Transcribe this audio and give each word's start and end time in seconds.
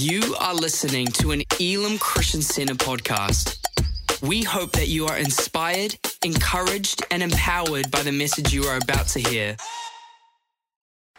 You 0.00 0.36
are 0.38 0.54
listening 0.54 1.08
to 1.08 1.32
an 1.32 1.42
Elim 1.58 1.98
Christian 1.98 2.40
Center 2.40 2.74
podcast. 2.74 3.58
We 4.22 4.44
hope 4.44 4.70
that 4.72 4.86
you 4.86 5.06
are 5.06 5.18
inspired, 5.18 5.98
encouraged, 6.22 7.04
and 7.10 7.20
empowered 7.20 7.90
by 7.90 8.02
the 8.02 8.12
message 8.12 8.54
you 8.54 8.62
are 8.62 8.76
about 8.76 9.08
to 9.08 9.18
hear. 9.18 9.56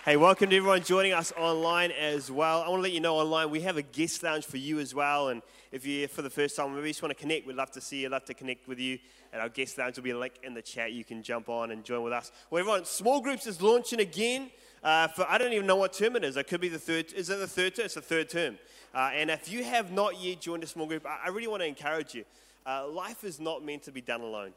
Hey, 0.06 0.16
welcome 0.16 0.50
to 0.50 0.56
everyone 0.56 0.82
joining 0.82 1.12
us 1.12 1.34
online 1.36 1.92
as 1.92 2.32
well. 2.32 2.62
I 2.62 2.70
want 2.70 2.80
to 2.80 2.84
let 2.84 2.94
you 2.94 3.02
know 3.02 3.18
online 3.18 3.50
we 3.50 3.60
have 3.62 3.76
a 3.76 3.82
guest 3.82 4.24
lounge 4.24 4.46
for 4.46 4.56
you 4.56 4.80
as 4.80 4.96
well. 4.96 5.28
And 5.28 5.42
if 5.74 5.86
you're 5.86 6.00
here 6.00 6.08
for 6.08 6.22
the 6.22 6.30
first 6.30 6.56
time, 6.56 6.74
maybe 6.74 6.88
you 6.88 6.94
just 6.94 7.02
want 7.02 7.14
to 7.14 7.22
connect, 7.22 7.46
we'd 7.46 7.58
love 7.58 7.72
to 7.72 7.82
see 7.82 8.04
you, 8.04 8.08
love 8.08 8.24
to 8.26 8.34
connect 8.34 8.66
with 8.70 8.80
you. 8.80 8.98
And 9.34 9.42
our 9.42 9.50
guest 9.50 9.78
lounge 9.78 9.98
will 9.98 10.06
be 10.06 10.12
a 10.12 10.18
link 10.18 10.36
in 10.42 10.54
the 10.54 10.62
chat. 10.62 10.94
You 10.94 11.04
can 11.04 11.22
jump 11.22 11.50
on 11.50 11.72
and 11.72 11.84
join 11.84 12.02
with 12.02 12.14
us. 12.14 12.32
Well, 12.50 12.62
everyone, 12.62 12.86
small 12.86 13.20
groups 13.20 13.46
is 13.46 13.62
launching 13.62 14.00
again. 14.00 14.52
Uh, 14.84 15.08
for 15.10 15.26
I 15.30 15.38
don't 15.38 15.54
even 15.54 15.68
know 15.68 15.76
what 15.76 15.94
term 15.94 16.16
it 16.16 16.24
is. 16.24 16.38
It 16.38 16.48
could 16.48 16.62
be 16.62 16.70
the 16.70 16.80
third. 16.80 17.12
Is 17.14 17.30
it 17.30 17.40
the 17.40 17.48
third 17.48 17.76
term? 17.76 17.86
It's 17.86 17.96
the 17.96 18.02
third 18.02 18.30
term. 18.30 18.58
Uh, 18.94 19.12
and 19.14 19.30
if 19.30 19.52
you 19.52 19.64
have 19.64 19.92
not 19.92 20.20
yet 20.20 20.42
joined 20.42 20.64
a 20.64 20.68
small 20.68 20.88
group, 20.88 21.06
I, 21.06 21.26
I 21.26 21.30
really 21.30 21.48
want 21.48 21.62
to 21.62 21.68
encourage 21.68 22.16
you. 22.16 22.26
Uh, 22.66 22.88
life 22.88 23.24
is 23.24 23.40
not 23.40 23.64
meant 23.64 23.84
to 23.84 23.92
be 23.92 24.02
done 24.02 24.22
alone. 24.22 24.52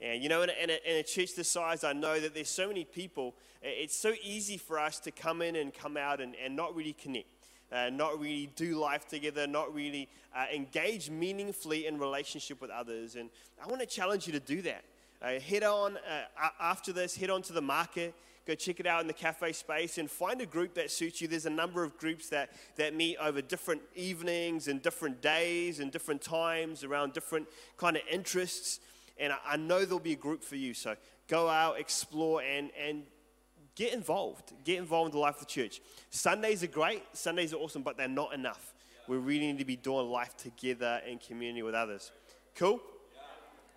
And 0.00 0.22
you 0.22 0.28
know, 0.28 0.42
in 0.42 0.50
a, 0.50 0.62
in, 0.62 0.70
a, 0.70 0.90
in 0.90 0.96
a, 0.96 1.02
church 1.02 1.34
this 1.34 1.50
size, 1.50 1.84
I 1.84 1.92
know 1.92 2.20
that 2.20 2.34
there's 2.34 2.48
so 2.48 2.68
many 2.68 2.84
people. 2.84 3.34
It's 3.62 3.96
so 3.96 4.14
easy 4.22 4.56
for 4.56 4.78
us 4.78 5.00
to 5.00 5.10
come 5.10 5.42
in 5.42 5.56
and 5.56 5.74
come 5.74 5.96
out 5.96 6.20
and, 6.20 6.34
and 6.42 6.54
not 6.54 6.74
really 6.76 6.92
connect, 6.92 7.26
uh, 7.72 7.90
not 7.90 8.20
really 8.20 8.50
do 8.54 8.76
life 8.76 9.08
together, 9.08 9.46
not 9.46 9.74
really 9.74 10.08
uh, 10.36 10.46
engage 10.54 11.10
meaningfully 11.10 11.86
in 11.86 11.98
relationship 11.98 12.60
with 12.60 12.70
others. 12.70 13.16
And 13.16 13.30
I 13.62 13.66
want 13.66 13.80
to 13.80 13.86
challenge 13.86 14.26
you 14.26 14.32
to 14.34 14.40
do 14.40 14.62
that. 14.62 14.84
Uh, 15.20 15.40
head 15.40 15.64
on 15.64 15.96
uh, 15.96 16.48
after 16.60 16.92
this, 16.92 17.16
head 17.16 17.30
on 17.30 17.42
to 17.42 17.52
the 17.52 17.60
market, 17.60 18.14
go 18.46 18.54
check 18.54 18.78
it 18.78 18.86
out 18.86 19.00
in 19.00 19.06
the 19.06 19.12
cafe 19.12 19.52
space 19.52 19.98
and 19.98 20.10
find 20.10 20.40
a 20.40 20.46
group 20.46 20.74
that 20.74 20.90
suits 20.90 21.20
you. 21.20 21.26
There's 21.26 21.46
a 21.46 21.50
number 21.50 21.82
of 21.82 21.98
groups 21.98 22.28
that, 22.28 22.50
that 22.76 22.94
meet 22.94 23.16
over 23.18 23.42
different 23.42 23.82
evenings 23.94 24.68
and 24.68 24.80
different 24.80 25.20
days 25.20 25.80
and 25.80 25.90
different 25.90 26.22
times 26.22 26.84
around 26.84 27.12
different 27.12 27.48
kind 27.76 27.96
of 27.96 28.02
interests. 28.10 28.80
And 29.18 29.32
I, 29.32 29.38
I 29.46 29.56
know 29.56 29.84
there'll 29.84 29.98
be 29.98 30.12
a 30.12 30.16
group 30.16 30.44
for 30.44 30.56
you. 30.56 30.72
So 30.72 30.94
go 31.26 31.48
out, 31.48 31.80
explore, 31.80 32.40
and, 32.42 32.70
and 32.80 33.02
get 33.74 33.92
involved. 33.92 34.52
Get 34.64 34.78
involved 34.78 35.10
in 35.10 35.12
the 35.12 35.20
life 35.20 35.34
of 35.34 35.40
the 35.40 35.46
church. 35.46 35.80
Sundays 36.10 36.62
are 36.62 36.68
great, 36.68 37.02
Sundays 37.12 37.52
are 37.52 37.56
awesome, 37.56 37.82
but 37.82 37.96
they're 37.96 38.08
not 38.08 38.34
enough. 38.34 38.72
We 39.08 39.16
really 39.16 39.46
need 39.46 39.58
to 39.58 39.64
be 39.64 39.76
doing 39.76 40.08
life 40.10 40.36
together 40.36 41.00
in 41.08 41.18
community 41.18 41.62
with 41.62 41.74
others. 41.74 42.12
Cool? 42.54 42.80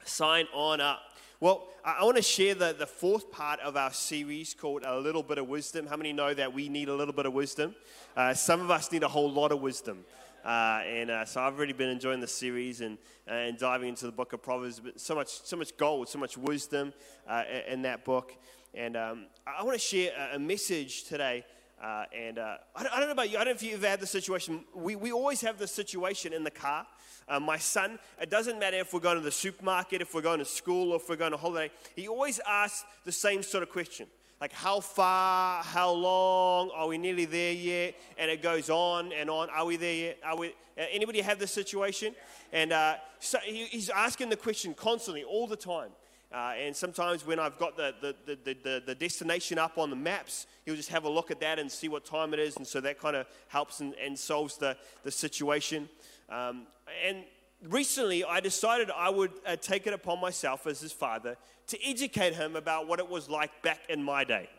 Sign 0.04 0.46
on 0.54 0.82
up. 0.82 1.00
Well, 1.42 1.70
I 1.84 2.04
want 2.04 2.18
to 2.18 2.22
share 2.22 2.54
the, 2.54 2.76
the 2.78 2.86
fourth 2.86 3.32
part 3.32 3.60
of 3.62 3.76
our 3.76 3.92
series 3.92 4.54
called 4.54 4.84
A 4.86 5.00
Little 5.00 5.24
Bit 5.24 5.40
of 5.40 5.48
Wisdom. 5.48 5.88
How 5.88 5.98
many 5.98 6.14
know 6.14 6.36
that 6.36 6.54
we 6.54 6.70
need 6.70 6.88
a 6.88 6.94
little 6.94 7.16
bit 7.16 7.26
of 7.26 7.34
wisdom? 7.34 7.74
Uh, 8.16 8.36
some 8.36 8.62
of 8.62 8.70
us 8.70 8.92
need 8.92 9.02
a 9.02 9.08
whole 9.08 9.32
lot 9.32 9.52
of 9.52 9.60
wisdom. 9.60 10.06
Uh, 10.46 10.84
and 10.86 11.10
uh, 11.10 11.26
so 11.26 11.42
I've 11.42 11.58
really 11.58 11.74
been 11.74 11.90
enjoying 11.90 12.20
the 12.20 12.28
series 12.28 12.82
and, 12.82 13.00
uh, 13.28 13.34
and 13.34 13.58
diving 13.58 13.90
into 13.90 14.06
the 14.06 14.12
book 14.12 14.34
of 14.34 14.44
Proverbs. 14.44 14.80
But 14.80 15.00
so 15.00 15.16
much, 15.16 15.30
so 15.30 15.58
much 15.58 15.76
gold, 15.78 16.10
so 16.10 16.20
much 16.20 16.38
wisdom 16.38 16.94
uh, 17.28 17.42
in 17.68 17.82
that 17.82 18.06
book. 18.06 18.36
And 18.76 18.96
um, 18.96 19.26
I 19.48 19.64
want 19.64 19.74
to 19.74 19.84
share 19.84 20.12
a, 20.34 20.38
message 20.38 21.06
today. 21.06 21.44
Uh, 21.82 22.06
and 22.16 22.38
I 22.38 22.58
don't, 22.78 22.94
I, 22.94 23.00
don't, 23.00 23.08
know 23.08 23.14
about 23.14 23.32
you. 23.32 23.38
I 23.38 23.44
don't 23.44 23.54
know 23.54 23.56
if 23.56 23.64
you've 23.64 23.84
had 23.84 24.00
the 24.00 24.08
situation. 24.08 24.64
We, 24.76 24.96
we 24.96 25.12
always 25.12 25.42
have 25.42 25.58
the 25.58 25.68
situation 25.68 26.32
in 26.32 26.44
the 26.44 26.52
car 26.52 26.86
uh, 27.32 27.40
my 27.40 27.58
son, 27.58 27.98
it 28.22 28.30
doesn't 28.30 28.60
matter 28.60 28.78
if 28.78 28.94
we're 28.94 29.00
going 29.00 29.18
to 29.18 29.24
the 29.24 29.32
supermarket, 29.32 30.02
if 30.02 30.14
we're 30.14 30.22
going 30.22 30.40
to 30.40 30.46
school, 30.46 30.92
or 30.92 30.98
if 30.98 31.08
we're 31.08 31.16
going 31.16 31.34
on 31.34 31.40
holiday, 31.40 31.72
he 31.96 32.08
always 32.08 32.40
asks 32.48 32.84
the 33.06 33.12
same 33.12 33.42
sort 33.42 33.64
of 33.64 33.70
question. 33.70 34.08
Like, 34.42 34.52
how 34.52 34.80
far, 34.80 35.64
how 35.64 35.92
long, 35.92 36.72
are 36.74 36.88
we 36.88 36.98
nearly 36.98 37.26
there 37.26 37.54
yet? 37.54 37.96
And 38.18 38.30
it 38.30 38.42
goes 38.42 38.70
on 38.70 39.14
and 39.14 39.30
on. 39.30 39.50
Are 39.50 39.66
we 39.66 39.78
there 39.78 39.94
yet? 39.94 40.18
Are 40.26 40.36
we, 40.36 40.50
uh, 40.78 40.84
anybody 40.92 41.22
have 41.22 41.38
this 41.38 41.52
situation? 41.52 42.16
And 42.52 42.74
uh, 42.74 42.96
so 43.20 43.38
he, 43.40 43.66
he's 43.66 43.90
asking 43.90 44.30
the 44.30 44.36
question 44.36 44.74
constantly, 44.74 45.24
all 45.24 45.48
the 45.48 45.56
time. 45.56 45.92
Uh, 46.34 46.54
and 46.58 46.74
sometimes 46.74 47.26
when 47.26 47.40
I've 47.40 47.60
got 47.60 47.76
the, 47.76 47.94
the, 48.02 48.16
the, 48.26 48.54
the, 48.64 48.84
the 48.86 48.96
destination 48.96 49.58
up 49.58 49.78
on 49.78 49.90
the 49.90 49.96
maps, 49.98 50.48
he'll 50.66 50.78
just 50.78 50.90
have 50.90 51.04
a 51.04 51.10
look 51.10 51.30
at 51.30 51.42
that 51.42 51.60
and 51.60 51.70
see 51.70 51.90
what 51.90 52.06
time 52.06 52.34
it 52.34 52.40
is. 52.40 52.56
And 52.56 52.66
so 52.66 52.80
that 52.82 53.00
kind 53.00 53.18
of 53.18 53.28
helps 53.50 53.82
and, 53.82 53.94
and 53.96 54.18
solves 54.18 54.58
the, 54.58 54.78
the 55.04 55.12
situation. 55.12 55.90
Um, 56.30 56.68
and 57.06 57.24
recently, 57.68 58.24
I 58.24 58.40
decided 58.40 58.90
I 58.96 59.10
would 59.10 59.32
uh, 59.46 59.58
take 59.58 59.88
it 59.88 59.94
upon 59.94 60.22
myself 60.22 60.68
as 60.68 60.80
his 60.80 60.94
father 60.94 61.36
to 61.68 61.78
educate 61.86 62.34
him 62.34 62.56
about 62.56 62.88
what 62.88 63.00
it 63.00 63.10
was 63.10 63.30
like 63.30 63.62
back 63.62 63.80
in 63.90 64.02
my 64.02 64.24
day. 64.24 64.50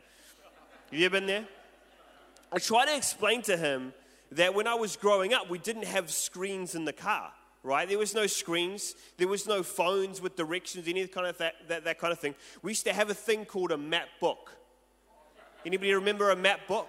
Have 0.90 0.98
you 0.98 1.06
ever 1.06 1.18
been 1.18 1.26
there? 1.26 1.46
I 2.52 2.58
tried 2.58 2.86
to 2.86 2.96
explain 2.96 3.40
to 3.42 3.56
him 3.56 3.94
that 4.32 4.54
when 4.54 4.66
I 4.66 4.74
was 4.74 4.96
growing 4.96 5.32
up, 5.32 5.48
we 5.48 5.58
didn't 5.58 5.86
have 5.86 6.10
screens 6.10 6.74
in 6.74 6.84
the 6.84 6.92
car, 6.92 7.32
right? 7.62 7.88
There 7.88 7.98
was 7.98 8.14
no 8.14 8.26
screens, 8.26 8.94
there 9.16 9.28
was 9.28 9.46
no 9.46 9.62
phones 9.62 10.20
with 10.20 10.36
directions, 10.36 10.88
any 10.88 11.06
kind 11.06 11.26
of 11.26 11.38
that, 11.38 11.54
that, 11.68 11.84
that 11.84 11.98
kind 11.98 12.12
of 12.12 12.18
thing. 12.18 12.34
We 12.62 12.72
used 12.72 12.84
to 12.86 12.92
have 12.92 13.10
a 13.10 13.14
thing 13.14 13.44
called 13.44 13.70
a 13.72 13.78
map 13.78 14.08
book. 14.20 14.56
Anybody 15.64 15.92
remember 15.94 16.30
a 16.30 16.36
map 16.36 16.66
book? 16.66 16.88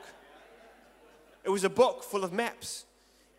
It 1.43 1.49
was 1.49 1.63
a 1.63 1.69
book 1.69 2.03
full 2.03 2.23
of 2.23 2.33
maps. 2.33 2.85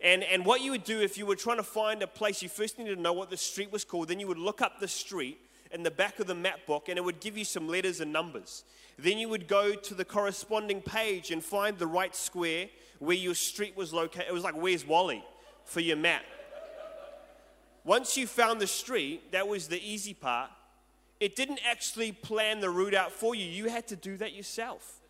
And, 0.00 0.22
and 0.22 0.44
what 0.44 0.60
you 0.60 0.70
would 0.72 0.84
do 0.84 1.00
if 1.00 1.16
you 1.16 1.24
were 1.24 1.34
trying 1.34 1.56
to 1.56 1.62
find 1.62 2.02
a 2.02 2.06
place, 2.06 2.42
you 2.42 2.48
first 2.48 2.78
needed 2.78 2.96
to 2.96 3.00
know 3.00 3.14
what 3.14 3.30
the 3.30 3.36
street 3.36 3.72
was 3.72 3.84
called. 3.84 4.08
Then 4.08 4.20
you 4.20 4.28
would 4.28 4.38
look 4.38 4.60
up 4.60 4.78
the 4.78 4.86
street 4.86 5.40
in 5.72 5.82
the 5.82 5.90
back 5.90 6.20
of 6.20 6.26
the 6.26 6.34
map 6.34 6.66
book 6.66 6.88
and 6.88 6.98
it 6.98 7.04
would 7.04 7.20
give 7.20 7.38
you 7.38 7.44
some 7.44 7.66
letters 7.66 8.00
and 8.00 8.12
numbers. 8.12 8.64
Then 8.98 9.18
you 9.18 9.28
would 9.30 9.48
go 9.48 9.74
to 9.74 9.94
the 9.94 10.04
corresponding 10.04 10.82
page 10.82 11.30
and 11.30 11.42
find 11.42 11.78
the 11.78 11.86
right 11.86 12.14
square 12.14 12.68
where 12.98 13.16
your 13.16 13.34
street 13.34 13.76
was 13.76 13.92
located. 13.92 14.26
It 14.28 14.34
was 14.34 14.44
like, 14.44 14.54
where's 14.54 14.86
Wally 14.86 15.24
for 15.64 15.80
your 15.80 15.96
map? 15.96 16.22
Once 17.84 18.16
you 18.16 18.26
found 18.26 18.60
the 18.60 18.66
street, 18.66 19.30
that 19.32 19.46
was 19.46 19.68
the 19.68 19.80
easy 19.82 20.14
part. 20.14 20.50
It 21.20 21.36
didn't 21.36 21.60
actually 21.68 22.12
plan 22.12 22.60
the 22.60 22.70
route 22.70 22.94
out 22.94 23.12
for 23.12 23.34
you, 23.34 23.46
you 23.46 23.68
had 23.68 23.86
to 23.88 23.96
do 23.96 24.16
that 24.16 24.32
yourself. 24.32 25.00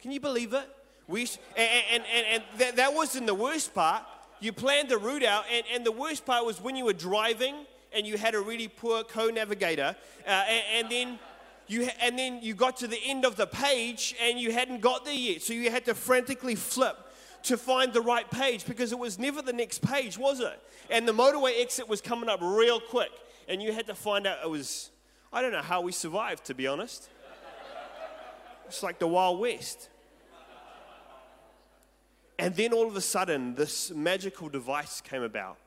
Can 0.00 0.10
you 0.10 0.20
believe 0.20 0.52
it? 0.52 0.68
We, 1.06 1.28
and 1.56 1.68
and, 1.92 2.24
and, 2.32 2.42
that, 2.58 2.76
that 2.76 2.94
wasn't 2.94 3.26
the 3.26 3.34
worst 3.34 3.74
part. 3.74 4.04
You 4.40 4.52
planned 4.52 4.88
the 4.88 4.98
route 4.98 5.24
out, 5.24 5.44
and, 5.52 5.64
and 5.74 5.84
the 5.84 5.92
worst 5.92 6.24
part 6.24 6.46
was 6.46 6.60
when 6.60 6.76
you 6.76 6.84
were 6.84 6.92
driving 6.92 7.54
and 7.92 8.06
you 8.06 8.16
had 8.16 8.34
a 8.34 8.40
really 8.40 8.68
poor 8.68 9.02
co-navigator, 9.02 9.96
uh, 10.26 10.30
and, 10.30 10.62
and 10.74 10.90
then 10.90 11.18
you 11.66 11.88
and 12.00 12.18
then 12.18 12.40
you 12.42 12.54
got 12.54 12.76
to 12.78 12.86
the 12.86 13.00
end 13.04 13.24
of 13.24 13.36
the 13.36 13.46
page 13.46 14.14
and 14.22 14.38
you 14.38 14.52
hadn't 14.52 14.80
got 14.80 15.04
there 15.04 15.14
yet, 15.14 15.42
so 15.42 15.52
you 15.52 15.70
had 15.70 15.84
to 15.84 15.94
frantically 15.94 16.54
flip 16.54 16.96
to 17.44 17.56
find 17.56 17.92
the 17.92 18.00
right 18.00 18.30
page 18.30 18.66
because 18.66 18.92
it 18.92 18.98
was 18.98 19.18
never 19.18 19.42
the 19.42 19.52
next 19.52 19.80
page, 19.82 20.18
was 20.18 20.40
it? 20.40 20.60
And 20.90 21.06
the 21.06 21.12
motorway 21.12 21.60
exit 21.60 21.88
was 21.88 22.00
coming 22.00 22.28
up 22.28 22.40
real 22.42 22.80
quick, 22.80 23.10
and 23.48 23.62
you 23.62 23.72
had 23.72 23.86
to 23.86 23.94
find 23.94 24.26
out 24.26 24.38
it 24.44 24.50
was. 24.50 24.90
I 25.32 25.42
don't 25.42 25.52
know 25.52 25.62
how 25.62 25.80
we 25.80 25.92
survived, 25.92 26.44
to 26.46 26.54
be 26.54 26.66
honest. 26.66 27.08
It's 28.66 28.82
like 28.82 28.98
the 28.98 29.06
Wild 29.06 29.40
West. 29.40 29.88
And 32.38 32.54
then 32.54 32.72
all 32.72 32.88
of 32.88 32.96
a 32.96 33.00
sudden, 33.00 33.54
this 33.54 33.90
magical 33.90 34.48
device 34.48 35.00
came 35.00 35.22
about 35.22 35.58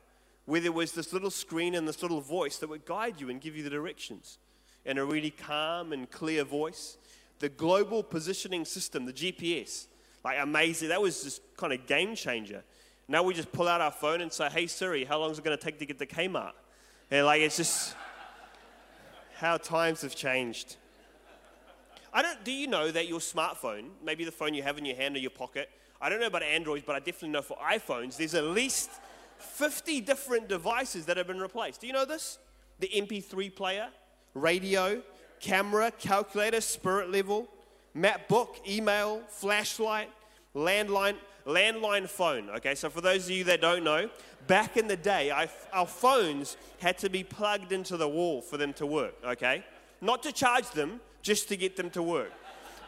where 0.46 0.60
there 0.60 0.72
was 0.72 0.92
this 0.92 1.12
little 1.12 1.30
screen 1.30 1.74
and 1.74 1.86
this 1.88 2.02
little 2.02 2.20
voice 2.20 2.58
that 2.58 2.68
would 2.68 2.84
guide 2.84 3.20
you 3.20 3.30
and 3.30 3.40
give 3.40 3.56
you 3.56 3.62
the 3.62 3.70
directions 3.70 4.38
in 4.84 4.98
a 4.98 5.04
really 5.04 5.30
calm 5.30 5.92
and 5.92 6.10
clear 6.10 6.44
voice. 6.44 6.98
The 7.38 7.48
global 7.48 8.02
positioning 8.02 8.64
system, 8.64 9.06
the 9.06 9.12
GPS, 9.12 9.86
like 10.24 10.38
amazing. 10.40 10.88
That 10.88 11.02
was 11.02 11.22
just 11.22 11.42
kind 11.56 11.72
of 11.72 11.86
game 11.86 12.14
changer. 12.14 12.64
Now 13.06 13.22
we 13.22 13.34
just 13.34 13.52
pull 13.52 13.68
out 13.68 13.80
our 13.80 13.90
phone 13.90 14.20
and 14.22 14.32
say, 14.32 14.48
"Hey 14.48 14.66
Siri, 14.66 15.04
how 15.04 15.18
long 15.18 15.30
is 15.30 15.38
it 15.38 15.44
going 15.44 15.56
to 15.56 15.62
take 15.62 15.78
to 15.78 15.86
get 15.86 15.98
to 15.98 16.06
Kmart?" 16.06 16.52
And 17.10 17.26
like 17.26 17.42
it's 17.42 17.56
just 17.56 17.94
how 19.36 19.58
times 19.58 20.02
have 20.02 20.16
changed. 20.16 20.76
I 22.12 22.22
don't. 22.22 22.42
Do 22.44 22.52
you 22.52 22.66
know 22.66 22.90
that 22.90 23.08
your 23.08 23.20
smartphone, 23.20 23.90
maybe 24.02 24.24
the 24.24 24.32
phone 24.32 24.54
you 24.54 24.62
have 24.62 24.78
in 24.78 24.84
your 24.84 24.96
hand 24.96 25.16
or 25.16 25.18
your 25.18 25.30
pocket, 25.30 25.68
I 26.00 26.08
don't 26.08 26.20
know 26.20 26.26
about 26.26 26.42
Androids, 26.42 26.84
but 26.86 26.96
I 26.96 27.00
definitely 27.00 27.30
know 27.30 27.42
for 27.42 27.56
iPhones, 27.58 28.16
there's 28.16 28.34
at 28.34 28.44
least 28.44 28.90
50 29.38 30.00
different 30.00 30.48
devices 30.48 31.06
that 31.06 31.16
have 31.16 31.26
been 31.26 31.40
replaced. 31.40 31.80
Do 31.80 31.86
you 31.86 31.92
know 31.92 32.04
this? 32.04 32.38
The 32.80 32.88
MP3 32.88 33.54
player, 33.54 33.88
radio, 34.34 35.02
camera, 35.40 35.90
calculator, 35.90 36.60
spirit 36.60 37.10
level, 37.10 37.48
map 37.94 38.28
book, 38.28 38.60
email, 38.68 39.22
flashlight, 39.28 40.10
landline, 40.54 41.16
landline 41.46 42.08
phone. 42.08 42.50
Okay, 42.50 42.74
so 42.74 42.88
for 42.90 43.00
those 43.00 43.24
of 43.24 43.30
you 43.30 43.44
that 43.44 43.60
don't 43.60 43.84
know, 43.84 44.08
back 44.46 44.76
in 44.76 44.86
the 44.86 44.96
day, 44.96 45.30
I, 45.30 45.48
our 45.72 45.86
phones 45.86 46.56
had 46.80 46.98
to 46.98 47.08
be 47.08 47.24
plugged 47.24 47.72
into 47.72 47.96
the 47.96 48.08
wall 48.08 48.40
for 48.40 48.56
them 48.56 48.72
to 48.74 48.86
work. 48.86 49.14
Okay, 49.24 49.64
not 50.00 50.22
to 50.22 50.32
charge 50.32 50.70
them, 50.70 51.00
just 51.22 51.48
to 51.48 51.56
get 51.56 51.76
them 51.76 51.90
to 51.90 52.02
work. 52.02 52.32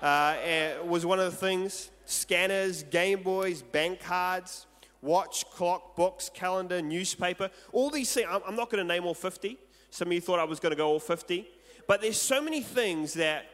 Uh, 0.02 0.36
was 0.84 1.06
one 1.06 1.18
of 1.18 1.30
the 1.30 1.36
things 1.36 1.90
scanners, 2.04 2.82
Game 2.84 3.22
Boys, 3.22 3.62
bank 3.62 4.00
cards, 4.00 4.66
watch, 5.02 5.48
clock, 5.50 5.96
books, 5.96 6.30
calendar, 6.32 6.80
newspaper, 6.80 7.50
all 7.72 7.90
these 7.90 8.12
things. 8.12 8.28
I'm 8.30 8.56
not 8.56 8.70
going 8.70 8.86
to 8.86 8.86
name 8.86 9.06
all 9.06 9.14
50. 9.14 9.58
Some 9.90 10.08
of 10.08 10.12
you 10.12 10.20
thought 10.20 10.38
I 10.38 10.44
was 10.44 10.60
going 10.60 10.70
to 10.70 10.76
go 10.76 10.88
all 10.88 11.00
50. 11.00 11.48
But 11.88 12.02
there's 12.02 12.20
so 12.20 12.42
many 12.42 12.60
things 12.60 13.14
that 13.14 13.46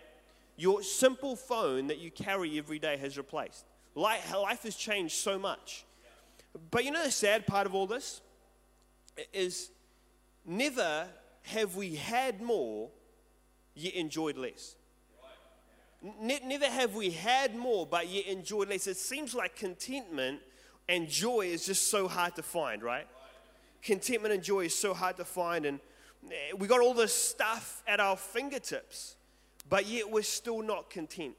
your 0.56 0.82
simple 0.82 1.36
phone 1.36 1.86
that 1.86 1.98
you 1.98 2.10
carry 2.10 2.58
every 2.58 2.78
day 2.78 2.96
has 2.96 3.16
replaced. 3.16 3.64
Life 3.94 4.62
has 4.62 4.76
changed 4.76 5.14
so 5.14 5.38
much. 5.38 5.84
But 6.70 6.84
you 6.84 6.90
know 6.90 7.04
the 7.04 7.10
sad 7.10 7.46
part 7.46 7.66
of 7.66 7.74
all 7.74 7.86
this 7.86 8.20
is 9.32 9.70
never 10.44 11.06
have 11.42 11.76
we 11.76 11.96
had 11.96 12.40
more 12.40 12.90
yet 13.74 13.94
enjoyed 13.94 14.36
less. 14.36 14.76
Ne- 16.20 16.40
never 16.44 16.66
have 16.66 16.94
we 16.94 17.10
had 17.10 17.54
more 17.54 17.86
but 17.86 18.08
yet 18.08 18.26
enjoyed 18.26 18.68
less. 18.68 18.86
It 18.86 18.96
seems 18.96 19.34
like 19.34 19.56
contentment 19.56 20.40
and 20.88 21.08
joy 21.08 21.46
is 21.46 21.66
just 21.66 21.88
so 21.90 22.08
hard 22.08 22.34
to 22.36 22.42
find, 22.42 22.82
right? 22.82 23.06
Contentment 23.82 24.34
and 24.34 24.42
joy 24.42 24.66
is 24.66 24.74
so 24.74 24.94
hard 24.94 25.16
to 25.16 25.24
find, 25.24 25.64
and 25.66 25.80
eh, 26.30 26.52
we 26.56 26.66
got 26.66 26.80
all 26.80 26.94
this 26.94 27.14
stuff 27.14 27.82
at 27.86 27.98
our 28.00 28.16
fingertips, 28.16 29.16
but 29.68 29.86
yet 29.86 30.10
we're 30.10 30.22
still 30.22 30.62
not 30.62 30.90
content. 30.90 31.34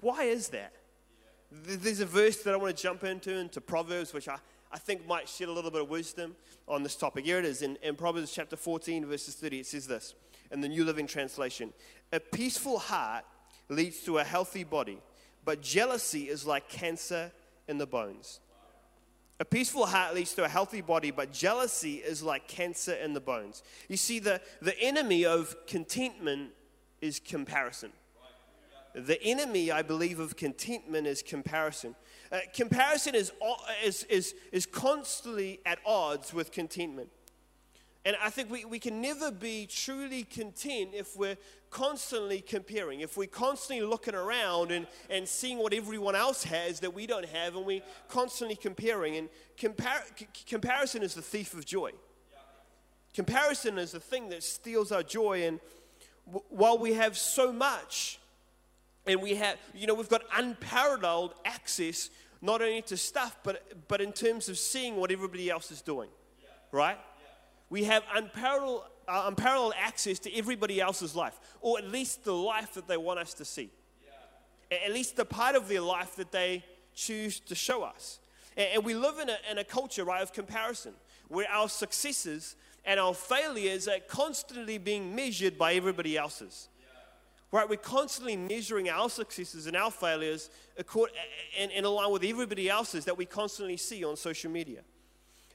Why 0.00 0.24
is 0.24 0.48
that? 0.48 0.72
There's 1.50 2.00
a 2.00 2.06
verse 2.06 2.42
that 2.42 2.52
I 2.52 2.56
want 2.56 2.76
to 2.76 2.82
jump 2.82 3.04
into, 3.04 3.34
into 3.34 3.60
Proverbs, 3.60 4.12
which 4.12 4.28
I, 4.28 4.36
I 4.70 4.78
think 4.78 5.06
might 5.06 5.28
shed 5.28 5.48
a 5.48 5.52
little 5.52 5.70
bit 5.70 5.80
of 5.80 5.88
wisdom 5.88 6.36
on 6.66 6.82
this 6.82 6.94
topic. 6.94 7.24
Here 7.24 7.38
it 7.38 7.46
is 7.46 7.62
in, 7.62 7.76
in 7.82 7.96
Proverbs 7.96 8.32
chapter 8.32 8.56
14, 8.56 9.06
verses 9.06 9.34
30. 9.34 9.60
It 9.60 9.66
says 9.66 9.86
this 9.86 10.14
in 10.50 10.60
the 10.60 10.68
New 10.68 10.84
Living 10.84 11.06
Translation 11.06 11.72
A 12.12 12.20
peaceful 12.20 12.78
heart 12.78 13.24
leads 13.68 14.00
to 14.00 14.18
a 14.18 14.24
healthy 14.24 14.64
body, 14.64 14.98
but 15.44 15.62
jealousy 15.62 16.28
is 16.28 16.46
like 16.46 16.68
cancer 16.68 17.32
in 17.66 17.78
the 17.78 17.86
bones. 17.86 18.40
A 19.40 19.44
peaceful 19.44 19.86
heart 19.86 20.14
leads 20.14 20.34
to 20.34 20.44
a 20.44 20.48
healthy 20.48 20.80
body, 20.80 21.12
but 21.12 21.32
jealousy 21.32 21.96
is 21.96 22.22
like 22.22 22.48
cancer 22.48 22.94
in 22.94 23.14
the 23.14 23.20
bones. 23.20 23.62
You 23.88 23.96
see, 23.96 24.18
the, 24.18 24.40
the 24.60 24.78
enemy 24.80 25.24
of 25.24 25.54
contentment 25.66 26.50
is 27.00 27.20
comparison. 27.20 27.92
The 28.98 29.22
enemy, 29.22 29.70
I 29.70 29.82
believe, 29.82 30.18
of 30.18 30.36
contentment 30.36 31.06
is 31.06 31.22
comparison. 31.22 31.94
Uh, 32.30 32.40
comparison 32.54 33.14
is, 33.14 33.32
is, 33.84 34.04
is, 34.04 34.34
is 34.52 34.66
constantly 34.66 35.60
at 35.64 35.78
odds 35.86 36.34
with 36.34 36.50
contentment. 36.52 37.08
And 38.04 38.16
I 38.22 38.30
think 38.30 38.50
we, 38.50 38.64
we 38.64 38.78
can 38.78 39.00
never 39.00 39.30
be 39.30 39.66
truly 39.66 40.24
content 40.24 40.90
if 40.94 41.16
we're 41.16 41.36
constantly 41.70 42.40
comparing, 42.40 43.00
if 43.00 43.16
we're 43.16 43.26
constantly 43.26 43.84
looking 43.84 44.14
around 44.14 44.70
and, 44.70 44.86
and 45.10 45.28
seeing 45.28 45.58
what 45.58 45.74
everyone 45.74 46.14
else 46.14 46.44
has 46.44 46.80
that 46.80 46.94
we 46.94 47.06
don't 47.06 47.26
have, 47.26 47.56
and 47.56 47.66
we're 47.66 47.82
constantly 48.08 48.56
comparing. 48.56 49.16
And 49.16 49.28
compar- 49.58 50.06
c- 50.16 50.26
comparison 50.46 51.02
is 51.02 51.14
the 51.14 51.22
thief 51.22 51.54
of 51.54 51.66
joy. 51.66 51.92
Comparison 53.14 53.78
is 53.78 53.92
the 53.92 54.00
thing 54.00 54.30
that 54.30 54.42
steals 54.42 54.92
our 54.92 55.02
joy. 55.02 55.46
And 55.46 55.60
w- 56.26 56.44
while 56.48 56.78
we 56.78 56.94
have 56.94 57.18
so 57.18 57.52
much, 57.52 58.20
and 59.08 59.22
we 59.22 59.34
have, 59.36 59.56
you 59.74 59.86
know, 59.86 59.94
we've 59.94 60.08
got 60.08 60.22
unparalleled 60.36 61.34
access 61.44 62.10
not 62.40 62.62
only 62.62 62.82
to 62.82 62.96
stuff, 62.96 63.36
but, 63.42 63.88
but 63.88 64.00
in 64.00 64.12
terms 64.12 64.48
of 64.48 64.58
seeing 64.58 64.96
what 64.96 65.10
everybody 65.10 65.50
else 65.50 65.70
is 65.70 65.82
doing, 65.82 66.08
right? 66.70 66.98
We 67.70 67.84
have 67.84 68.02
unparalleled, 68.14 68.84
uh, 69.08 69.24
unparalleled 69.26 69.74
access 69.76 70.18
to 70.20 70.34
everybody 70.34 70.80
else's 70.80 71.16
life, 71.16 71.38
or 71.60 71.78
at 71.78 71.88
least 71.90 72.24
the 72.24 72.34
life 72.34 72.74
that 72.74 72.86
they 72.86 72.96
want 72.96 73.18
us 73.18 73.34
to 73.34 73.44
see. 73.44 73.70
At 74.84 74.92
least 74.92 75.16
the 75.16 75.24
part 75.24 75.56
of 75.56 75.68
their 75.68 75.80
life 75.80 76.16
that 76.16 76.30
they 76.30 76.64
choose 76.94 77.40
to 77.40 77.54
show 77.54 77.82
us. 77.82 78.20
And, 78.56 78.68
and 78.74 78.84
we 78.84 78.94
live 78.94 79.18
in 79.18 79.30
a, 79.30 79.36
in 79.50 79.58
a 79.58 79.64
culture, 79.64 80.04
right, 80.04 80.22
of 80.22 80.32
comparison, 80.32 80.92
where 81.28 81.48
our 81.50 81.68
successes 81.68 82.54
and 82.84 83.00
our 83.00 83.14
failures 83.14 83.88
are 83.88 83.98
constantly 84.08 84.78
being 84.78 85.14
measured 85.14 85.58
by 85.58 85.74
everybody 85.74 86.16
else's. 86.16 86.68
Right, 87.50 87.66
we're 87.66 87.76
constantly 87.76 88.36
measuring 88.36 88.90
our 88.90 89.08
successes 89.08 89.66
and 89.66 89.74
our 89.74 89.90
failures 89.90 90.50
in, 90.76 91.70
in 91.70 91.84
line 91.84 92.12
with 92.12 92.22
everybody 92.22 92.68
else's 92.68 93.06
that 93.06 93.16
we 93.16 93.24
constantly 93.24 93.78
see 93.78 94.04
on 94.04 94.16
social 94.16 94.50
media. 94.50 94.82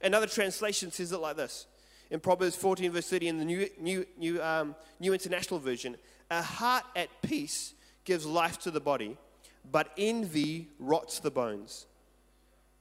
Another 0.01 0.25
translation 0.25 0.91
says 0.91 1.11
it 1.11 1.19
like 1.19 1.37
this 1.37 1.67
in 2.09 2.19
Proverbs 2.19 2.55
14, 2.55 2.91
verse 2.91 3.09
30, 3.09 3.27
in 3.27 3.37
the 3.37 3.45
New, 3.45 3.69
new, 3.79 4.05
new, 4.17 4.41
um, 4.41 4.75
new 4.99 5.13
International 5.13 5.59
Version 5.59 5.95
A 6.31 6.41
heart 6.41 6.83
at 6.95 7.09
peace 7.21 7.73
gives 8.05 8.25
life 8.25 8.59
to 8.59 8.71
the 8.71 8.79
body, 8.79 9.15
but 9.71 9.91
envy 9.97 10.69
rots 10.79 11.19
the 11.19 11.31
bones. 11.31 11.85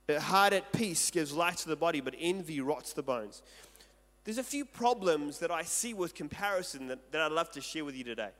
A 0.08 0.20
heart 0.20 0.52
at 0.52 0.72
peace 0.72 1.10
gives 1.10 1.32
life 1.32 1.56
to 1.56 1.68
the 1.68 1.76
body, 1.76 2.00
but 2.00 2.14
envy 2.18 2.60
rots 2.60 2.92
the 2.92 3.02
bones. 3.02 3.42
There's 4.24 4.38
a 4.38 4.42
few 4.42 4.64
problems 4.64 5.38
that 5.40 5.50
I 5.50 5.62
see 5.62 5.94
with 5.94 6.14
comparison 6.14 6.86
that, 6.88 7.12
that 7.12 7.20
I'd 7.20 7.32
love 7.32 7.50
to 7.52 7.60
share 7.60 7.84
with 7.84 7.94
you 7.94 8.04
today. 8.04 8.30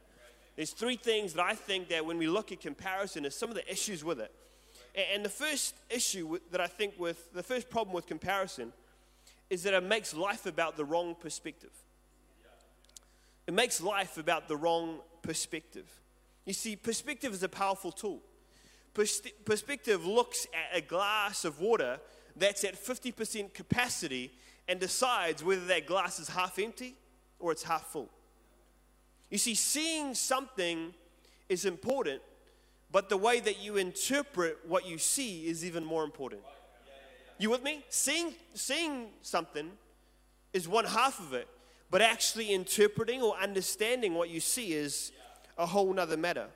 There's 0.57 0.71
three 0.71 0.97
things 0.97 1.33
that 1.35 1.45
I 1.45 1.55
think 1.55 1.89
that 1.89 2.05
when 2.05 2.19
we 2.19 2.27
look 2.27 2.53
at 2.53 2.61
comparison 2.61 3.25
is 3.25 3.35
some 3.35 3.49
of 3.49 3.55
the 3.55 3.71
issues 3.71 4.05
with 4.05 4.21
it. 4.21 4.33
And 5.15 5.25
the 5.25 5.31
first 5.31 5.75
issue 5.89 6.39
that 6.51 6.61
I 6.61 6.67
think 6.67 6.95
with, 6.99 7.33
the 7.33 7.43
first 7.43 7.71
problem 7.71 7.95
with 7.95 8.07
comparison 8.07 8.73
is 9.49 9.63
that 9.63 9.75
it 9.75 9.83
makes 9.83 10.15
life 10.15 10.45
about 10.47 10.77
the 10.77 10.85
wrong 10.85 11.15
perspective. 11.19 11.73
It 13.47 13.55
makes 13.55 13.81
life 13.81 14.19
about 14.19 14.49
the 14.49 14.57
wrong 14.57 15.01
perspective. 15.23 15.91
You 16.45 16.53
see, 16.53 16.77
perspective 16.77 17.33
is 17.33 17.43
a 17.43 17.49
powerful 17.49 17.93
tool. 17.93 18.21
Perspective 18.95 20.05
looks 20.05 20.47
at 20.53 20.77
a 20.77 20.83
glass 20.83 21.45
of 21.47 21.61
water 21.61 21.99
that's 22.37 22.65
at 22.65 22.75
50% 22.75 23.55
capacity 23.55 24.33
and 24.69 24.79
decides 24.79 25.43
whether 25.43 25.65
that 25.67 25.87
glass 25.87 26.19
is 26.19 26.29
half 26.29 26.59
empty 26.59 26.95
or 27.39 27.53
it's 27.53 27.63
half 27.63 27.87
full. 27.87 28.11
You 29.33 29.39
see, 29.39 29.55
seeing 29.55 30.15
something 30.15 30.93
is 31.49 31.65
important, 31.65 32.21
but 32.93 33.09
the 33.09 33.17
way 33.17 33.41
that 33.41 33.63
you 33.63 33.79
interpret 33.79 34.59
what 34.69 34.87
you 34.87 34.99
see 34.99 35.47
is 35.49 35.65
even 35.65 35.87
more 35.87 36.05
important. 36.05 36.43
You 37.39 37.49
with 37.49 37.63
me? 37.63 37.83
Seeing, 37.89 38.35
seeing 38.53 39.07
something 39.23 39.71
is 40.53 40.69
one 40.69 40.85
half 40.85 41.19
of 41.19 41.33
it, 41.33 41.49
but 41.91 42.03
actually 42.03 42.53
interpreting 42.53 43.23
or 43.23 43.35
understanding 43.39 44.13
what 44.13 44.29
you 44.29 44.39
see 44.39 44.75
is 44.75 45.13
a 45.57 45.65
whole 45.65 45.95
nother 45.95 46.19
matter. 46.19 46.49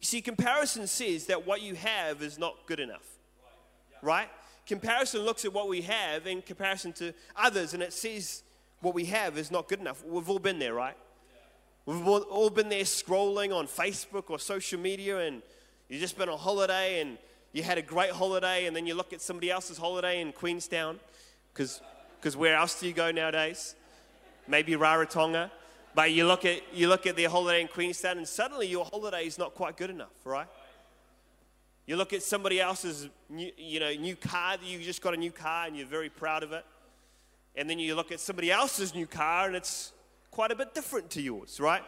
You 0.00 0.06
see, 0.06 0.22
comparison 0.22 0.86
says 0.86 1.26
that 1.26 1.44
what 1.44 1.62
you 1.62 1.74
have 1.74 2.22
is 2.22 2.38
not 2.38 2.54
good 2.66 2.78
enough, 2.78 3.18
right? 4.02 4.28
Comparison 4.66 5.22
looks 5.22 5.44
at 5.44 5.52
what 5.52 5.68
we 5.68 5.80
have 5.82 6.28
in 6.28 6.42
comparison 6.42 6.92
to 6.92 7.12
others, 7.34 7.74
and 7.74 7.82
it 7.82 7.92
says 7.92 8.44
what 8.82 8.94
we 8.94 9.06
have 9.06 9.36
is 9.36 9.50
not 9.50 9.66
good 9.66 9.80
enough. 9.80 10.04
We've 10.04 10.30
all 10.30 10.38
been 10.38 10.60
there, 10.60 10.74
right? 10.74 10.96
We've 11.86 12.06
all 12.06 12.48
been 12.48 12.70
there 12.70 12.84
scrolling 12.84 13.54
on 13.54 13.66
Facebook 13.66 14.30
or 14.30 14.38
social 14.38 14.80
media, 14.80 15.18
and 15.18 15.42
you've 15.88 16.00
just 16.00 16.16
been 16.16 16.30
on 16.30 16.38
holiday 16.38 17.02
and 17.02 17.18
you 17.52 17.62
had 17.62 17.76
a 17.76 17.82
great 17.82 18.10
holiday, 18.10 18.66
and 18.66 18.74
then 18.74 18.86
you 18.86 18.94
look 18.94 19.12
at 19.12 19.20
somebody 19.20 19.50
else's 19.50 19.78
holiday 19.78 20.20
in 20.20 20.32
Queenstown, 20.32 20.98
because 21.52 21.80
where 22.36 22.56
else 22.56 22.80
do 22.80 22.88
you 22.88 22.92
go 22.92 23.12
nowadays? 23.12 23.76
Maybe 24.48 24.72
Rarotonga. 24.72 25.50
But 25.94 26.10
you 26.10 26.26
look, 26.26 26.44
at, 26.44 26.62
you 26.74 26.88
look 26.88 27.06
at 27.06 27.14
their 27.14 27.28
holiday 27.28 27.60
in 27.60 27.68
Queenstown, 27.68 28.16
and 28.16 28.26
suddenly 28.26 28.66
your 28.66 28.84
holiday 28.84 29.26
is 29.26 29.38
not 29.38 29.54
quite 29.54 29.76
good 29.76 29.90
enough, 29.90 30.14
right? 30.24 30.48
You 31.86 31.96
look 31.96 32.12
at 32.12 32.22
somebody 32.22 32.60
else's 32.60 33.08
new, 33.28 33.52
you 33.56 33.78
know, 33.78 33.92
new 33.92 34.16
car, 34.16 34.56
you 34.64 34.80
just 34.80 35.02
got 35.02 35.14
a 35.14 35.16
new 35.16 35.30
car 35.30 35.66
and 35.66 35.76
you're 35.76 35.86
very 35.86 36.08
proud 36.08 36.42
of 36.42 36.52
it. 36.52 36.64
And 37.54 37.70
then 37.70 37.78
you 37.78 37.94
look 37.94 38.10
at 38.10 38.18
somebody 38.18 38.50
else's 38.50 38.94
new 38.94 39.06
car 39.06 39.46
and 39.46 39.54
it's 39.54 39.92
quite 40.34 40.50
a 40.50 40.56
bit 40.56 40.74
different 40.74 41.08
to 41.10 41.22
yours, 41.22 41.60
right? 41.60 41.82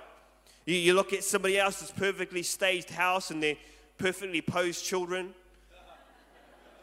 You, 0.66 0.76
you 0.76 0.94
look 0.94 1.12
at 1.12 1.24
somebody 1.24 1.58
else's 1.58 1.90
perfectly 1.90 2.44
staged 2.44 2.90
house 2.90 3.32
and 3.32 3.42
their 3.42 3.56
perfectly 3.98 4.40
posed 4.40 4.84
children. 4.84 5.34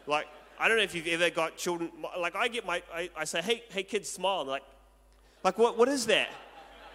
Like, 0.06 0.28
I 0.60 0.68
don't 0.68 0.76
know 0.76 0.84
if 0.84 0.94
you've 0.94 1.08
ever 1.08 1.30
got 1.30 1.56
children, 1.56 1.90
like 2.20 2.36
I 2.36 2.50
get 2.50 2.66
my, 2.66 2.84
I, 2.94 3.10
I 3.16 3.24
say, 3.24 3.42
hey, 3.42 3.64
hey 3.70 3.84
kids, 3.84 4.10
smile. 4.10 4.44
like, 4.44 4.64
like 5.42 5.58
what, 5.58 5.78
what 5.78 5.88
is 5.88 6.06
that? 6.08 6.28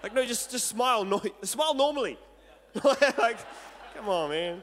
Like, 0.03 0.13
no, 0.13 0.23
just, 0.27 0.51
just 0.51 0.67
smile, 0.67 1.03
no, 1.03 1.23
smile 1.45 1.73
normally. 1.73 2.19
like, 2.85 3.39
come 3.97 4.11
on, 4.11 4.29
man. 4.29 4.63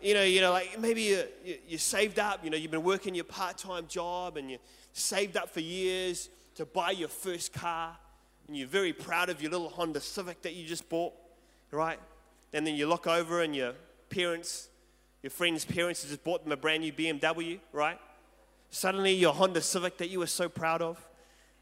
You 0.00 0.14
know, 0.14 0.22
you 0.22 0.40
know, 0.40 0.52
like 0.52 0.78
maybe 0.78 1.02
you, 1.02 1.24
you, 1.44 1.58
you 1.70 1.78
saved 1.78 2.20
up, 2.20 2.44
you 2.44 2.50
know, 2.50 2.56
you've 2.56 2.70
been 2.70 2.84
working 2.84 3.16
your 3.16 3.24
part-time 3.24 3.88
job 3.88 4.36
and 4.36 4.48
you 4.48 4.58
saved 4.92 5.36
up 5.36 5.50
for 5.50 5.60
years 5.60 6.28
to 6.54 6.64
buy 6.64 6.92
your 6.92 7.08
first 7.08 7.52
car 7.52 7.96
and 8.46 8.56
you're 8.56 8.68
very 8.68 8.92
proud 8.92 9.30
of 9.30 9.40
your 9.40 9.50
little 9.50 9.68
Honda 9.68 10.00
Civic 10.00 10.42
that 10.42 10.54
you 10.54 10.66
just 10.66 10.88
bought, 10.88 11.14
right? 11.70 11.98
And 12.52 12.66
then 12.66 12.74
you 12.74 12.86
look 12.86 13.06
over 13.06 13.42
and 13.42 13.54
your 13.56 13.72
parents, 14.10 14.68
your 15.22 15.30
friend's 15.30 15.64
parents 15.64 16.02
have 16.02 16.10
just 16.10 16.24
bought 16.24 16.44
them 16.44 16.52
a 16.52 16.56
brand 16.56 16.82
new 16.82 16.92
BMW, 16.92 17.58
right? 17.72 17.98
Suddenly 18.70 19.14
your 19.14 19.32
Honda 19.32 19.60
Civic 19.60 19.98
that 19.98 20.10
you 20.10 20.18
were 20.18 20.26
so 20.26 20.48
proud 20.48 20.82
of, 20.82 21.00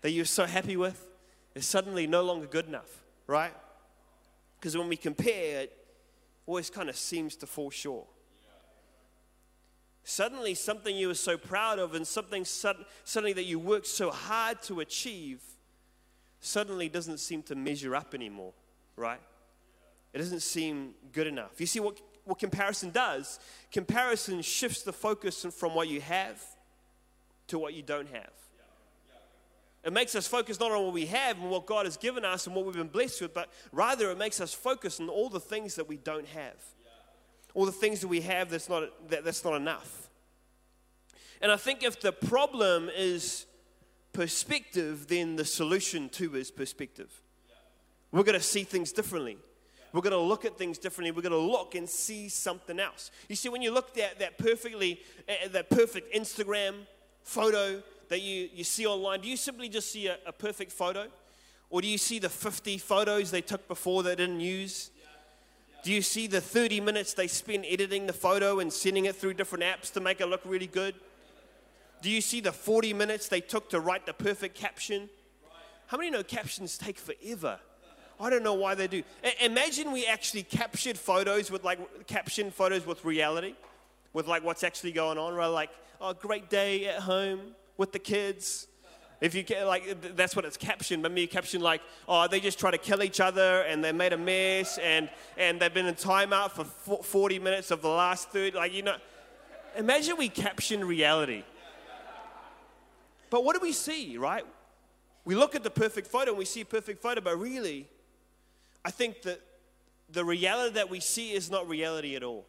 that 0.00 0.10
you 0.10 0.22
were 0.22 0.26
so 0.26 0.44
happy 0.44 0.76
with, 0.76 1.06
is 1.54 1.66
suddenly 1.66 2.06
no 2.06 2.22
longer 2.22 2.46
good 2.46 2.66
enough, 2.66 3.04
right? 3.26 3.52
Because 4.58 4.76
when 4.76 4.88
we 4.88 4.96
compare, 4.96 5.62
it 5.62 5.76
always 6.46 6.70
kind 6.70 6.88
of 6.88 6.96
seems 6.96 7.36
to 7.36 7.46
fall 7.46 7.70
short. 7.70 8.06
Suddenly, 10.04 10.54
something 10.54 10.96
you 10.96 11.06
were 11.08 11.14
so 11.14 11.38
proud 11.38 11.78
of 11.78 11.94
and 11.94 12.04
something 12.04 12.44
suddenly 12.44 13.32
that 13.34 13.44
you 13.44 13.60
worked 13.60 13.86
so 13.86 14.10
hard 14.10 14.60
to 14.62 14.80
achieve 14.80 15.40
suddenly 16.42 16.88
doesn't 16.88 17.18
seem 17.18 17.42
to 17.44 17.54
measure 17.54 17.94
up 17.96 18.14
anymore, 18.14 18.52
right? 18.96 19.20
It 20.12 20.18
doesn't 20.18 20.40
seem 20.40 20.94
good 21.12 21.26
enough. 21.26 21.58
You 21.58 21.66
see, 21.66 21.80
what, 21.80 21.98
what 22.24 22.38
comparison 22.38 22.90
does. 22.90 23.38
Comparison 23.70 24.42
shifts 24.42 24.82
the 24.82 24.92
focus 24.92 25.46
from 25.56 25.74
what 25.74 25.88
you 25.88 26.00
have 26.00 26.42
to 27.46 27.58
what 27.58 27.74
you 27.74 27.82
don't 27.82 28.08
have. 28.08 28.30
It 29.84 29.92
makes 29.92 30.14
us 30.14 30.28
focus 30.28 30.60
not 30.60 30.70
on 30.70 30.84
what 30.84 30.92
we 30.92 31.06
have 31.06 31.38
and 31.38 31.50
what 31.50 31.66
God 31.66 31.86
has 31.86 31.96
given 31.96 32.24
us 32.24 32.46
and 32.46 32.54
what 32.54 32.64
we've 32.64 32.74
been 32.74 32.86
blessed 32.86 33.20
with, 33.20 33.34
but 33.34 33.48
rather 33.72 34.10
it 34.10 34.18
makes 34.18 34.40
us 34.40 34.54
focus 34.54 35.00
on 35.00 35.08
all 35.08 35.28
the 35.28 35.40
things 35.40 35.74
that 35.76 35.88
we 35.88 35.96
don't 35.96 36.26
have. 36.26 36.54
All 37.54 37.66
the 37.66 37.72
things 37.72 38.00
that 38.00 38.08
we 38.08 38.20
have 38.20 38.50
that's 38.50 38.68
not, 38.68 39.08
that, 39.10 39.24
that's 39.24 39.44
not 39.44 39.54
enough. 39.54 40.08
And 41.40 41.50
I 41.50 41.56
think 41.56 41.82
if 41.82 42.00
the 42.00 42.12
problem 42.12 42.90
is 42.94 43.46
perspective, 44.12 45.08
then 45.08 45.36
the 45.36 45.44
solution 45.44 46.08
to 46.10 46.34
is 46.36 46.50
perspective. 46.50 47.20
We're 48.10 48.24
going 48.24 48.38
to 48.38 48.44
see 48.44 48.64
things 48.64 48.92
differently. 48.92 49.38
We're 49.92 50.00
going 50.02 50.12
to 50.12 50.18
look 50.18 50.44
at 50.44 50.56
things 50.56 50.78
differently. 50.78 51.10
We're 51.10 51.22
going 51.22 51.32
to 51.32 51.52
look 51.52 51.74
and 51.74 51.88
see 51.88 52.28
something 52.28 52.78
else. 52.80 53.10
You 53.28 53.36
see, 53.36 53.48
when 53.48 53.62
you 53.62 53.72
looked 53.72 53.98
at 53.98 54.18
that 54.20 54.38
perfectly, 54.38 55.00
uh, 55.28 55.48
that 55.48 55.68
perfect 55.70 56.14
Instagram 56.14 56.86
photo 57.22 57.82
that 58.08 58.20
you, 58.20 58.48
you 58.54 58.64
see 58.64 58.86
online, 58.86 59.20
do 59.20 59.28
you 59.28 59.36
simply 59.36 59.68
just 59.68 59.90
see 59.90 60.06
a, 60.06 60.18
a 60.26 60.32
perfect 60.32 60.72
photo? 60.72 61.08
Or 61.68 61.80
do 61.80 61.88
you 61.88 61.98
see 61.98 62.18
the 62.18 62.28
50 62.28 62.78
photos 62.78 63.30
they 63.30 63.40
took 63.40 63.66
before 63.68 64.02
they 64.02 64.14
didn't 64.14 64.40
use? 64.40 64.90
Do 65.82 65.92
you 65.92 66.02
see 66.02 66.26
the 66.26 66.40
30 66.40 66.80
minutes 66.80 67.12
they 67.14 67.26
spent 67.26 67.64
editing 67.68 68.06
the 68.06 68.12
photo 68.12 68.60
and 68.60 68.72
sending 68.72 69.06
it 69.06 69.16
through 69.16 69.34
different 69.34 69.64
apps 69.64 69.92
to 69.94 70.00
make 70.00 70.20
it 70.20 70.26
look 70.26 70.42
really 70.44 70.66
good? 70.66 70.94
Do 72.02 72.10
you 72.10 72.20
see 72.20 72.40
the 72.40 72.52
40 72.52 72.92
minutes 72.94 73.28
they 73.28 73.40
took 73.40 73.70
to 73.70 73.78
write 73.80 74.06
the 74.06 74.12
perfect 74.12 74.56
caption? 74.56 75.08
How 75.86 75.96
many 75.96 76.10
know 76.10 76.24
captions 76.24 76.76
take 76.76 76.98
forever? 76.98 77.60
I 78.18 78.28
don't 78.28 78.42
know 78.42 78.54
why 78.54 78.74
they 78.74 78.88
do. 78.88 79.04
I- 79.24 79.36
imagine 79.40 79.92
we 79.92 80.06
actually 80.06 80.42
captured 80.42 80.98
photos 80.98 81.50
with 81.50 81.62
like 81.64 82.06
caption 82.08 82.50
photos 82.50 82.84
with 82.84 83.04
reality, 83.04 83.54
with 84.12 84.26
like 84.26 84.42
what's 84.42 84.64
actually 84.64 84.92
going 84.92 85.16
on, 85.16 85.34
rather 85.34 85.52
like, 85.52 85.70
oh, 86.00 86.12
great 86.12 86.50
day 86.50 86.86
at 86.86 87.00
home 87.00 87.40
with 87.76 87.92
the 87.92 87.98
kids. 88.00 88.66
If 89.20 89.36
you 89.36 89.44
get 89.44 89.64
like, 89.68 90.16
that's 90.16 90.34
what 90.34 90.44
it's 90.44 90.56
captioned. 90.56 91.04
But 91.04 91.12
me 91.12 91.28
caption 91.28 91.60
like, 91.60 91.82
oh, 92.08 92.26
they 92.26 92.40
just 92.40 92.58
try 92.58 92.72
to 92.72 92.78
kill 92.78 93.04
each 93.04 93.20
other 93.20 93.62
and 93.62 93.82
they 93.82 93.92
made 93.92 94.12
a 94.12 94.18
mess 94.18 94.78
and 94.78 95.08
and 95.36 95.60
they've 95.60 95.72
been 95.72 95.86
in 95.86 95.94
timeout 95.94 96.50
for 96.50 96.64
40 96.64 97.38
minutes 97.38 97.70
of 97.70 97.80
the 97.80 97.88
last 97.88 98.30
30. 98.30 98.56
Like 98.56 98.72
you 98.72 98.82
know, 98.82 98.96
imagine 99.76 100.16
we 100.16 100.28
caption 100.28 100.84
reality. 100.84 101.44
But 103.32 103.44
what 103.44 103.56
do 103.56 103.62
we 103.62 103.72
see, 103.72 104.18
right? 104.18 104.44
We 105.24 105.34
look 105.34 105.54
at 105.54 105.62
the 105.62 105.70
perfect 105.70 106.06
photo 106.06 106.32
and 106.32 106.38
we 106.38 106.44
see 106.44 106.60
a 106.60 106.66
perfect 106.66 107.00
photo, 107.00 107.22
but 107.22 107.38
really, 107.38 107.88
I 108.84 108.90
think 108.90 109.22
that 109.22 109.40
the 110.10 110.22
reality 110.22 110.74
that 110.74 110.90
we 110.90 111.00
see 111.00 111.32
is 111.32 111.50
not 111.50 111.66
reality 111.66 112.14
at 112.14 112.22
all. 112.22 112.44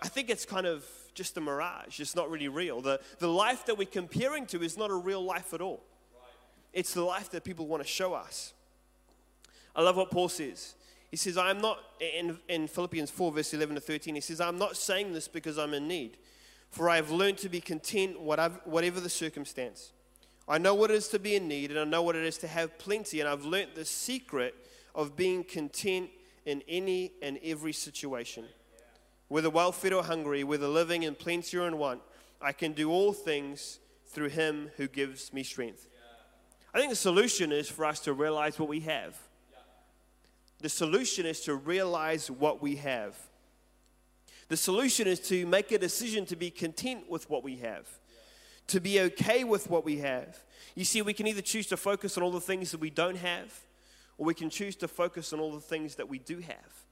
I 0.00 0.06
think 0.06 0.30
it's 0.30 0.44
kind 0.44 0.64
of 0.64 0.84
just 1.12 1.36
a 1.38 1.40
mirage. 1.40 1.98
It's 1.98 2.14
not 2.14 2.30
really 2.30 2.46
real. 2.46 2.82
The, 2.82 3.00
the 3.18 3.26
life 3.26 3.66
that 3.66 3.76
we're 3.76 3.88
comparing 3.88 4.46
to 4.46 4.62
is 4.62 4.78
not 4.78 4.92
a 4.92 4.94
real 4.94 5.24
life 5.24 5.52
at 5.52 5.60
all. 5.60 5.82
It's 6.72 6.94
the 6.94 7.02
life 7.02 7.30
that 7.30 7.42
people 7.42 7.66
want 7.66 7.82
to 7.82 7.88
show 7.88 8.14
us. 8.14 8.52
I 9.74 9.82
love 9.82 9.96
what 9.96 10.12
Paul 10.12 10.28
says. 10.28 10.76
He 11.10 11.16
says, 11.16 11.36
I'm 11.36 11.60
not, 11.60 11.80
in, 11.98 12.38
in 12.48 12.68
Philippians 12.68 13.10
4, 13.10 13.32
verse 13.32 13.52
11 13.52 13.74
to 13.74 13.80
13, 13.80 14.14
he 14.14 14.20
says, 14.20 14.40
I'm 14.40 14.56
not 14.56 14.76
saying 14.76 15.14
this 15.14 15.26
because 15.26 15.58
I'm 15.58 15.74
in 15.74 15.88
need, 15.88 16.16
for 16.74 16.90
I 16.90 16.96
have 16.96 17.12
learned 17.12 17.38
to 17.38 17.48
be 17.48 17.60
content 17.60 18.20
whatever, 18.20 19.00
the 19.00 19.08
circumstance. 19.08 19.92
I 20.48 20.58
know 20.58 20.74
what 20.74 20.90
it 20.90 20.94
is 20.94 21.06
to 21.08 21.20
be 21.20 21.36
in 21.36 21.46
need, 21.46 21.70
and 21.70 21.78
I 21.78 21.84
know 21.84 22.02
what 22.02 22.16
it 22.16 22.24
is 22.24 22.36
to 22.38 22.48
have 22.48 22.76
plenty, 22.78 23.20
and 23.20 23.28
I've 23.28 23.44
learned 23.44 23.70
the 23.76 23.84
secret 23.84 24.56
of 24.92 25.14
being 25.14 25.44
content 25.44 26.10
in 26.44 26.62
any 26.68 27.12
and 27.22 27.38
every 27.44 27.72
situation. 27.72 28.44
Whether 29.28 29.50
well 29.50 29.70
fed 29.70 29.92
or 29.92 30.02
hungry, 30.02 30.42
whether 30.42 30.66
living 30.66 31.04
in 31.04 31.14
plenty 31.14 31.56
or 31.56 31.68
in 31.68 31.78
want, 31.78 32.00
I 32.42 32.50
can 32.50 32.72
do 32.72 32.90
all 32.90 33.12
things 33.12 33.78
through 34.08 34.30
him 34.30 34.70
who 34.76 34.88
gives 34.88 35.32
me 35.32 35.44
strength. 35.44 35.86
I 36.74 36.78
think 36.78 36.90
the 36.90 36.96
solution 36.96 37.52
is 37.52 37.68
for 37.68 37.84
us 37.84 38.00
to 38.00 38.12
realize 38.12 38.58
what 38.58 38.68
we 38.68 38.80
have. 38.80 39.16
The 40.58 40.68
solution 40.68 41.24
is 41.24 41.40
to 41.42 41.54
realize 41.54 42.32
what 42.32 42.60
we 42.60 42.76
have. 42.76 43.16
The 44.48 44.56
solution 44.56 45.06
is 45.06 45.20
to 45.28 45.46
make 45.46 45.72
a 45.72 45.78
decision 45.78 46.26
to 46.26 46.36
be 46.36 46.50
content 46.50 47.08
with 47.08 47.28
what 47.30 47.42
we 47.42 47.56
have, 47.56 47.88
to 48.68 48.80
be 48.80 49.00
okay 49.00 49.44
with 49.44 49.70
what 49.70 49.84
we 49.84 49.98
have. 49.98 50.42
You 50.74 50.84
see, 50.84 51.02
we 51.02 51.14
can 51.14 51.26
either 51.26 51.40
choose 51.40 51.66
to 51.68 51.76
focus 51.76 52.16
on 52.16 52.22
all 52.22 52.30
the 52.30 52.40
things 52.40 52.70
that 52.72 52.80
we 52.80 52.90
don't 52.90 53.16
have, 53.16 53.60
or 54.18 54.26
we 54.26 54.34
can 54.34 54.50
choose 54.50 54.76
to 54.76 54.88
focus 54.88 55.32
on 55.32 55.40
all 55.40 55.52
the 55.52 55.60
things 55.60 55.94
that 55.96 56.08
we 56.08 56.18
do 56.18 56.38
have. 56.38 56.84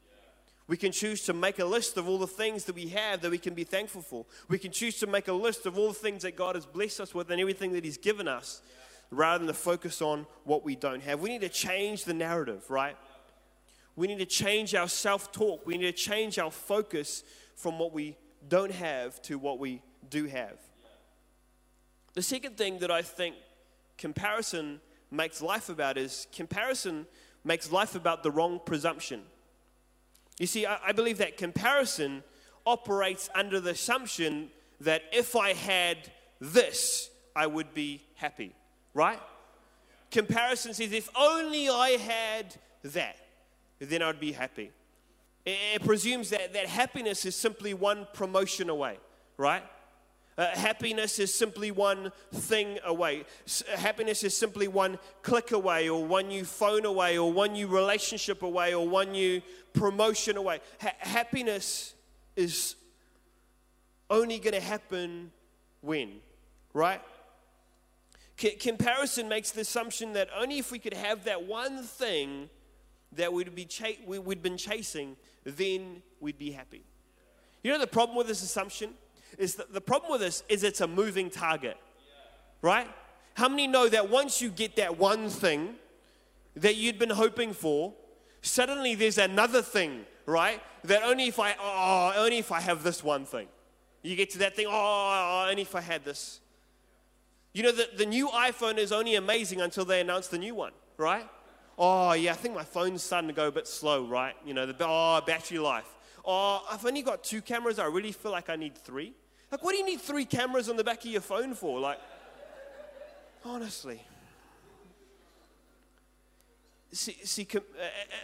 We 0.69 0.77
can 0.77 0.93
choose 0.93 1.25
to 1.25 1.33
make 1.33 1.59
a 1.59 1.65
list 1.65 1.97
of 1.97 2.09
all 2.09 2.19
the 2.19 2.27
things 2.27 2.65
that 2.65 2.75
we 2.75 2.89
have 2.89 3.21
that 3.23 3.31
we 3.31 3.39
can 3.39 3.53
be 3.53 3.65
thankful 3.65 4.01
for. 4.01 4.25
We 4.49 4.59
can 4.59 4.71
choose 4.71 4.99
to 5.01 5.07
make 5.07 5.29
a 5.29 5.33
list 5.33 5.67
of 5.67 5.77
all 5.77 5.89
the 5.89 5.95
things 5.95 6.23
that 6.23 6.37
God 6.37 6.55
has 6.55 6.65
blessed 6.65 7.01
us 7.01 7.15
with 7.15 7.31
and 7.31 7.41
everything 7.41 7.73
that 7.73 7.85
He's 7.85 7.99
given 7.99 8.29
us 8.29 8.63
rather 9.11 9.45
than 9.45 9.49
to 9.49 9.61
focus 9.61 10.01
on 10.01 10.27
what 10.45 10.65
we 10.65 10.75
don't 10.75 11.03
have. 11.03 11.21
We 11.21 11.29
need 11.29 11.43
to 11.43 11.49
change 11.49 12.05
the 12.05 12.15
narrative, 12.15 12.71
right? 12.71 12.97
We 13.97 14.07
need 14.07 14.19
to 14.19 14.27
change 14.27 14.75
our 14.75 14.89
self 14.89 15.33
talk. 15.33 15.67
We 15.67 15.77
need 15.77 15.85
to 15.85 15.93
change 15.93 16.39
our 16.39 16.51
focus 16.51 17.25
from 17.55 17.79
what 17.79 17.93
we 17.93 18.17
don't 18.49 18.73
have 18.73 19.21
to 19.23 19.39
what 19.39 19.59
we 19.59 19.83
do 20.09 20.27
have. 20.27 20.59
The 22.15 22.23
second 22.23 22.57
thing 22.57 22.79
that 22.81 22.91
I 22.91 23.03
think 23.03 23.37
comparison 23.99 24.81
makes 25.11 25.41
life 25.41 25.69
about 25.69 25.97
is 25.97 26.27
comparison 26.33 27.07
makes 27.45 27.71
life 27.73 27.95
about 27.95 28.23
the 28.23 28.31
wrong 28.31 28.61
presumption. 28.65 29.23
You 30.39 30.47
see, 30.47 30.67
I, 30.67 30.79
I 30.89 30.93
believe 30.93 31.19
that 31.19 31.37
comparison 31.37 32.23
operates 32.67 33.29
under 33.35 33.61
the 33.61 33.71
assumption 33.71 34.51
that 34.81 35.03
if 35.13 35.37
I 35.37 35.53
had 35.53 35.99
this, 36.41 37.11
I 37.35 37.47
would 37.47 37.75
be 37.75 38.03
happy, 38.15 38.55
right? 38.95 39.21
Comparison 40.11 40.75
says, 40.75 40.93
if 40.93 41.09
only 41.17 41.69
I 41.69 41.91
had 41.91 42.55
that, 42.85 43.17
then 43.91 44.03
I'd 44.03 44.21
be 44.21 44.33
happy. 44.33 44.71
It, 45.45 45.83
presumes 45.85 46.31
that, 46.31 46.53
that 46.53 46.67
happiness 46.67 47.25
is 47.25 47.35
simply 47.35 47.75
one 47.75 48.07
promotion 48.13 48.71
away, 48.71 48.99
right? 49.37 49.65
Uh, 50.39 50.47
happiness 50.55 51.19
is 51.19 51.35
simply 51.35 51.71
one 51.71 52.13
thing 52.33 52.79
away. 52.85 53.25
S- 53.45 53.65
happiness 53.75 54.23
is 54.23 54.37
simply 54.37 54.69
one 54.69 54.99
click 55.23 55.51
away, 55.51 55.89
or 55.89 56.05
one 56.05 56.29
new 56.29 56.45
phone 56.45 56.85
away, 56.85 57.19
or 57.19 57.33
one 57.33 57.53
new 57.53 57.67
relationship 57.67 58.43
away, 58.43 58.73
or 58.73 58.89
one 58.89 59.13
new 59.13 59.43
promotion 59.73 60.37
away. 60.37 60.61
Ha- 60.81 60.95
happiness 60.99 61.95
is 62.37 62.77
only 64.09 64.39
going 64.39 64.55
to 64.55 64.61
happen 64.61 65.33
when, 65.81 66.13
right? 66.73 67.03
C- 68.37 68.53
comparison 68.53 69.29
makes 69.29 69.51
the 69.51 69.63
assumption 69.63 70.13
that 70.15 70.29
only 70.35 70.59
if 70.59 70.71
we 70.71 70.79
could 70.79 70.95
have 70.95 71.25
that 71.25 71.43
one 71.43 71.83
thing 71.83 72.49
that 73.17 73.33
we'd, 73.33 73.55
be 73.55 73.65
ch- 73.65 73.99
we, 74.07 74.19
we'd 74.19 74.43
been 74.43 74.57
chasing, 74.57 75.17
then 75.45 76.03
we'd 76.21 76.39
be 76.39 76.51
happy. 76.51 76.85
You 77.63 77.73
know 77.73 77.79
the 77.79 77.87
problem 77.87 78.17
with 78.17 78.27
this 78.27 78.43
assumption? 78.43 78.95
is 79.39 79.57
that 79.57 79.73
the 79.73 79.81
problem 79.81 80.13
with 80.13 80.21
this 80.21 80.43
is 80.49 80.63
it's 80.65 80.81
a 80.81 80.87
moving 80.87 81.31
target, 81.31 81.77
right? 82.61 82.89
How 83.35 83.49
many 83.49 83.67
know 83.67 83.89
that 83.89 84.11
once 84.11 84.41
you 84.41 84.51
get 84.51 84.77
that 84.77 84.99
one 84.99 85.29
thing 85.29 85.75
that 86.57 86.77
you'd 86.77 86.99
been 86.99 87.11
hoping 87.11 87.53
for, 87.53 87.95
suddenly 88.43 88.95
there's 88.95 89.19
another 89.19 89.63
thing, 89.63 90.05
right? 90.27 90.61
That 90.85 91.03
only 91.03 91.29
if 91.29 91.39
I, 91.39 91.55
oh, 91.59 92.13
only 92.17 92.39
if 92.39 92.53
I 92.53 92.61
have 92.61 92.83
this 92.83 93.03
one 93.03 93.25
thing. 93.25 93.49
You 94.03 94.17
get 94.17 94.31
to 94.31 94.39
that 94.39 94.57
thing, 94.57 94.67
oh, 94.69 95.47
only 95.49 95.63
if 95.63 95.75
I 95.75 95.81
had 95.81 96.05
this. 96.05 96.41
You 97.55 97.63
know, 97.63 97.73
the, 97.73 97.89
the 97.97 98.07
new 98.07 98.29
iPhone 98.29 98.79
is 98.79 98.93
only 98.93 99.15
amazing 99.15 99.61
until 99.61 99.85
they 99.85 100.01
announce 100.01 100.29
the 100.29 100.39
new 100.39 100.55
one, 100.55 100.73
right? 100.97 101.29
Oh, 101.79 102.13
yeah, 102.13 102.33
I 102.33 102.35
think 102.35 102.55
my 102.55 102.65
phone's 102.65 103.03
starting 103.03 103.29
to 103.29 103.35
go 103.35 103.49
a 103.49 103.53
bit 103.53 103.67
slow, 103.67 104.05
right? 104.05 104.35
You 104.45 104.55
know, 104.55 104.67
the 104.67 104.77
oh, 104.81 105.21
battery 105.27 105.59
life. 105.59 105.89
Oh, 106.25 106.65
I've 106.71 106.85
only 106.85 107.03
got 107.03 107.25
two 107.25 107.41
cameras. 107.41 107.79
I 107.79 107.87
really 107.87 108.13
feel 108.13 108.31
like 108.31 108.51
I 108.51 108.57
need 108.57 108.77
three. 108.77 109.15
Like, 109.51 109.63
what 109.63 109.73
do 109.73 109.79
you 109.79 109.87
need 109.87 110.01
three 110.01 110.25
cameras 110.25 110.69
on 110.69 110.77
the 110.77 110.85
back 110.85 111.05
of 111.05 111.11
your 111.11 111.21
phone 111.21 111.55
for? 111.55 111.81
Like, 111.81 111.99
honestly. 113.45 114.03
See, 116.93 117.17
see 117.25 117.49
uh, 117.55 117.59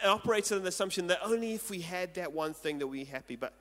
it 0.05 0.07
operates 0.07 0.52
on 0.52 0.62
the 0.62 0.69
assumption 0.69 1.07
that 1.07 1.21
only 1.25 1.55
if 1.55 1.71
we 1.71 1.81
had 1.81 2.14
that 2.14 2.33
one 2.33 2.52
thing 2.52 2.78
that 2.78 2.87
we're 2.87 3.07
happy. 3.07 3.35
But 3.35 3.55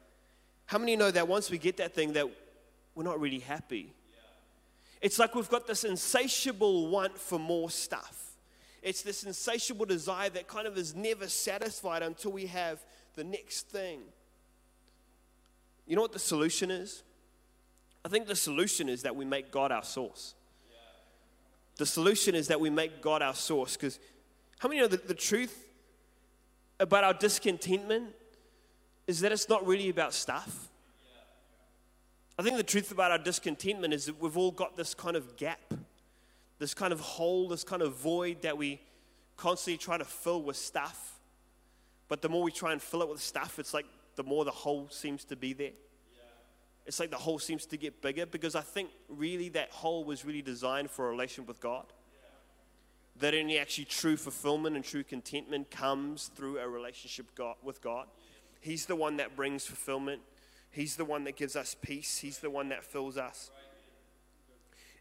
how 0.66 0.78
many 0.78 0.96
know 0.96 1.12
that 1.12 1.28
once 1.28 1.50
we 1.50 1.58
get 1.58 1.78
that 1.78 1.94
thing, 1.94 2.14
that 2.14 2.28
we're 2.94 3.04
not 3.04 3.20
really 3.20 3.40
happy? 3.40 3.94
It's 5.02 5.18
like 5.18 5.34
we've 5.34 5.50
got 5.50 5.66
this 5.66 5.84
insatiable 5.84 6.90
want 6.90 7.18
for 7.18 7.40
more 7.40 7.70
stuff. 7.70 8.27
It's 8.82 9.02
this 9.02 9.24
insatiable 9.24 9.86
desire 9.86 10.30
that 10.30 10.48
kind 10.48 10.68
of 10.68 10.78
is 10.78 10.96
never 10.96 11.28
satisfied 11.28 12.04
until 12.04 12.32
we 12.32 12.46
have 12.48 12.80
the 13.16 13.24
next 13.24 13.70
thing. 13.70 14.02
You 15.86 15.96
know 15.96 16.02
what 16.02 16.14
the 16.14 16.20
solution 16.20 16.70
is? 16.70 17.04
I 18.06 18.10
think 18.10 18.28
the 18.28 18.36
solution 18.36 18.90
is 18.90 19.04
that 19.04 19.16
we 19.16 19.26
make 19.26 19.52
God 19.52 19.72
our 19.72 19.84
source. 19.84 20.36
The 21.78 21.86
solution 21.86 22.36
is 22.36 22.48
that 22.48 22.60
we 22.60 22.70
make 22.70 23.02
God 23.02 23.22
our 23.22 23.36
source. 23.36 23.78
Because 23.78 24.00
how 24.60 24.70
many 24.70 24.82
know 24.82 24.88
that 24.88 25.08
the 25.08 25.14
truth 25.14 25.66
about 26.80 27.04
our 27.04 27.14
discontentment 27.14 28.14
is 29.08 29.22
that 29.22 29.32
it's 29.32 29.50
not 29.50 29.66
really 29.66 29.90
about 29.90 30.14
stuff. 30.14 30.70
I 32.40 32.44
think 32.44 32.58
the 32.58 32.64
truth 32.64 32.92
about 32.92 33.12
our 33.12 33.18
discontentment 33.18 33.94
is 33.94 34.06
that 34.06 34.22
we've 34.22 34.38
all 34.38 34.52
got 34.52 34.78
this 34.78 34.94
kind 34.94 35.16
of 35.16 35.38
gap, 35.38 35.74
this 36.60 36.74
kind 36.74 36.92
of 36.92 37.00
hole, 37.00 37.48
this 37.48 37.64
kind 37.64 37.82
of 37.82 37.96
void 37.96 38.42
that 38.42 38.58
we 38.58 38.82
constantly 39.36 39.78
try 39.78 39.98
to 39.98 40.06
fill 40.06 40.42
with 40.42 40.58
stuff. 40.58 41.20
But 42.08 42.22
the 42.22 42.30
more 42.30 42.44
we 42.44 42.52
try 42.52 42.72
and 42.72 42.82
fill 42.82 43.02
it 43.02 43.10
with 43.10 43.22
stuff, 43.22 43.60
it's 43.60 43.74
like 43.74 43.86
the 44.16 44.24
more 44.24 44.46
the 44.46 44.52
hole 44.52 44.88
seems 44.90 45.24
to 45.26 45.36
be 45.36 45.54
there. 45.54 45.72
It's 46.86 47.02
like 47.02 47.12
the 47.12 47.18
hole 47.18 47.38
seems 47.38 47.66
to 47.68 47.78
get 47.78 48.02
bigger 48.02 48.26
because 48.26 48.56
I 48.56 48.62
think 48.62 48.90
really 49.10 49.50
that 49.50 49.70
hole 49.72 50.06
was 50.06 50.24
really 50.24 50.42
designed 50.42 50.90
for 50.90 51.08
a 51.08 51.12
relationship 51.12 51.48
with 51.50 51.60
God. 51.60 51.86
That 53.20 53.34
only 53.34 53.60
actually 53.60 53.86
true 53.86 54.16
fulfillment 54.16 54.76
and 54.76 54.86
true 54.86 55.04
contentment 55.04 55.70
comes 55.70 56.32
through 56.34 56.60
a 56.60 56.68
relationship 56.68 57.26
with 57.62 57.82
God. 57.82 58.06
He's 58.62 58.86
the 58.86 58.96
one 58.96 59.18
that 59.18 59.36
brings 59.36 59.66
fulfillment. 59.66 60.22
He's 60.72 60.96
the 60.96 61.06
one 61.06 61.26
that 61.26 61.36
gives 61.36 61.56
us 61.56 61.76
peace. 61.80 62.20
He's 62.20 62.40
the 62.40 62.50
one 62.50 62.70
that 62.70 62.86
fills 62.86 63.18
us. 63.18 63.52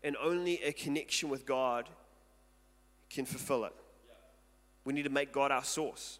And 0.02 0.16
only 0.22 0.62
a 0.62 0.72
connection 0.72 1.28
with 1.28 1.46
God 1.46 1.88
can 3.10 3.24
fulfill 3.24 3.64
it. 3.64 3.72
We 4.84 4.92
need 4.92 5.04
to 5.04 5.10
make 5.10 5.32
God 5.32 5.50
our 5.50 5.64
source. 5.64 6.18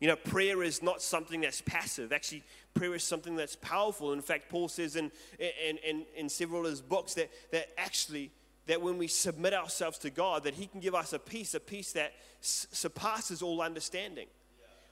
You 0.00 0.08
know, 0.08 0.16
prayer 0.16 0.62
is 0.62 0.82
not 0.82 1.02
something 1.02 1.42
that's 1.42 1.60
passive. 1.60 2.12
Actually, 2.12 2.42
prayer 2.74 2.94
is 2.94 3.04
something 3.04 3.36
that's 3.36 3.56
powerful. 3.56 4.12
In 4.12 4.22
fact, 4.22 4.48
Paul 4.48 4.68
says 4.68 4.96
in, 4.96 5.10
in, 5.38 5.76
in, 5.78 6.04
in 6.16 6.28
several 6.28 6.64
of 6.64 6.70
his 6.70 6.80
books 6.80 7.14
that, 7.14 7.30
that 7.52 7.68
actually, 7.76 8.30
that 8.66 8.80
when 8.80 8.96
we 8.96 9.06
submit 9.06 9.52
ourselves 9.52 9.98
to 9.98 10.10
God, 10.10 10.44
that 10.44 10.54
he 10.54 10.66
can 10.66 10.80
give 10.80 10.94
us 10.94 11.12
a 11.12 11.18
peace, 11.18 11.54
a 11.54 11.60
peace 11.60 11.92
that 11.92 12.12
surpasses 12.40 13.42
all 13.42 13.60
understanding. 13.60 14.26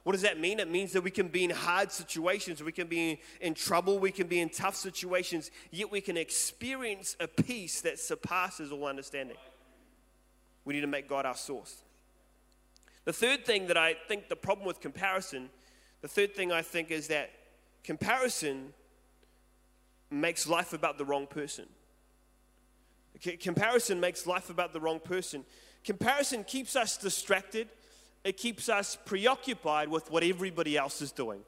What 0.08 0.14
does 0.14 0.22
that 0.22 0.40
mean? 0.40 0.58
It 0.58 0.70
means 0.70 0.92
that 0.92 1.02
we 1.02 1.10
can 1.10 1.28
be 1.28 1.44
in 1.44 1.50
hard 1.50 1.92
situations, 1.92 2.62
we 2.62 2.72
can 2.72 2.86
be 2.86 3.20
in 3.42 3.52
trouble, 3.52 3.98
we 3.98 4.10
can 4.10 4.26
be 4.26 4.40
in 4.40 4.48
tough 4.48 4.74
situations, 4.74 5.50
yet 5.70 5.92
we 5.92 6.00
can 6.00 6.16
experience 6.16 7.14
a 7.20 7.28
peace 7.28 7.82
that 7.82 7.98
surpasses 7.98 8.72
all 8.72 8.86
understanding. 8.86 9.36
We 10.64 10.72
need 10.72 10.80
to 10.80 10.86
make 10.86 11.10
God 11.10 11.26
our 11.26 11.36
source. 11.36 11.82
The 13.04 13.12
third 13.12 13.44
thing 13.44 13.66
that 13.66 13.76
I 13.76 13.96
think 14.08 14.30
the 14.30 14.36
problem 14.36 14.66
with 14.66 14.80
comparison, 14.80 15.50
the 16.00 16.08
third 16.08 16.34
thing 16.34 16.52
I 16.52 16.62
think 16.62 16.90
is 16.90 17.08
that 17.08 17.28
comparison 17.84 18.72
makes 20.10 20.48
life 20.48 20.72
about 20.72 20.96
the 20.96 21.04
wrong 21.04 21.26
person. 21.26 21.66
Comparison 23.40 24.00
makes 24.00 24.26
life 24.26 24.48
about 24.48 24.72
the 24.72 24.80
wrong 24.80 25.00
person. 25.00 25.44
Comparison 25.84 26.44
keeps 26.44 26.76
us 26.76 26.96
distracted 26.96 27.68
it 28.25 28.37
keeps 28.37 28.68
us 28.68 28.96
preoccupied 29.04 29.88
with 29.88 30.10
what 30.10 30.22
everybody 30.22 30.76
else 30.76 31.00
is 31.00 31.12
doing, 31.12 31.40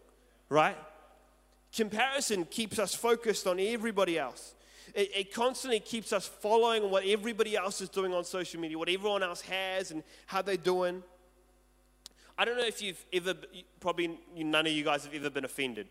right? 0.49 0.77
Comparison 1.75 2.45
keeps 2.47 2.79
us 2.79 2.95
focused 2.95 3.47
on 3.47 3.61
everybody 3.61 4.19
else. 4.19 4.55
It, 4.95 5.11
it, 5.15 5.35
constantly 5.35 5.79
keeps 5.79 6.13
us 6.13 6.27
following 6.27 6.91
what 6.91 7.05
everybody 7.05 7.57
else 7.57 7.81
is 7.81 7.89
doing 7.89 8.13
on 8.13 8.25
social 8.25 8.61
media, 8.61 8.77
what 8.77 8.89
everyone 8.89 9.23
else 9.23 9.41
has 9.43 9.93
and 9.93 10.03
how 10.27 10.43
they're 10.43 10.57
doing. 10.57 11.03
I 12.37 12.45
don't 12.45 12.57
know 12.57 12.65
if 12.65 12.83
you've 12.83 13.05
ever, 13.13 13.35
probably 13.79 14.19
none 14.37 14.67
of 14.67 14.73
you 14.73 14.83
guys 14.83 15.05
have 15.05 15.15
ever 15.15 15.31
been 15.31 15.45
offended, 15.45 15.89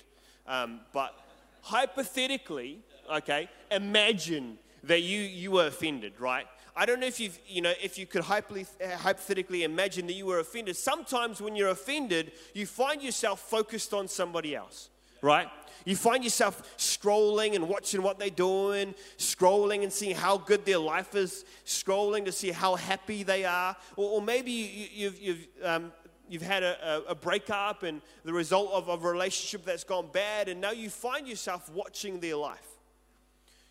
um, 0.48 0.82
but 0.92 1.16
hypothetically, 1.62 2.80
okay, 3.10 3.50
imagine 3.72 4.58
that 4.84 5.02
you, 5.02 5.22
you 5.22 5.52
were 5.52 5.68
offended, 5.68 6.20
right? 6.20 6.48
I 6.80 6.86
don't 6.86 7.02
know 7.02 7.08
if 7.08 7.20
you've, 7.20 7.38
you 7.46 7.62
know, 7.62 7.74
if 7.84 7.98
you 7.98 8.06
could 8.06 8.22
hypothetically 8.22 9.64
imagine 9.64 10.08
that 10.08 10.14
you 10.14 10.26
were 10.26 10.40
offended. 10.40 10.78
Sometimes 10.78 11.42
when 11.42 11.58
you're 11.58 11.68
offended, 11.68 12.32
you 12.54 12.66
find 12.66 13.02
yourself 13.02 13.42
focused 13.42 13.94
on 13.94 14.08
somebody 14.08 14.56
else, 14.56 14.90
right? 15.22 15.50
You 15.84 15.98
find 15.98 16.24
yourself 16.24 16.78
scrolling 16.78 17.54
and 17.54 17.68
watching 17.68 18.02
what 18.02 18.18
they're 18.18 18.30
doing, 18.30 18.96
scrolling 19.18 19.84
and 19.84 19.92
seeing 19.92 20.16
how 20.16 20.38
good 20.38 20.64
their 20.64 20.78
life 20.78 21.16
is, 21.16 21.44
scrolling 21.66 22.24
to 22.24 22.32
see 22.32 22.50
how 22.50 22.76
happy 22.76 23.24
they 23.24 23.44
are. 23.44 23.76
Or, 23.98 24.12
or 24.12 24.22
maybe 24.22 24.52
you, 24.94 25.10
have 25.10 25.20
you've, 25.20 25.48
um, 25.62 25.92
you've 26.30 26.44
had 26.44 26.64
a, 26.64 27.04
a, 27.10 27.16
breakup 27.16 27.84
and 27.84 28.02
the 28.24 28.32
result 28.32 28.72
of, 28.72 28.88
of 28.88 29.04
a 29.04 29.12
relationship 29.12 29.66
that's 29.66 29.84
gone 29.84 30.08
bad, 30.14 30.48
and 30.48 30.62
now 30.62 30.72
you 30.72 30.90
find 30.90 31.28
yourself 31.28 31.70
watching 31.74 32.22
their 32.22 32.38
life 32.38 32.69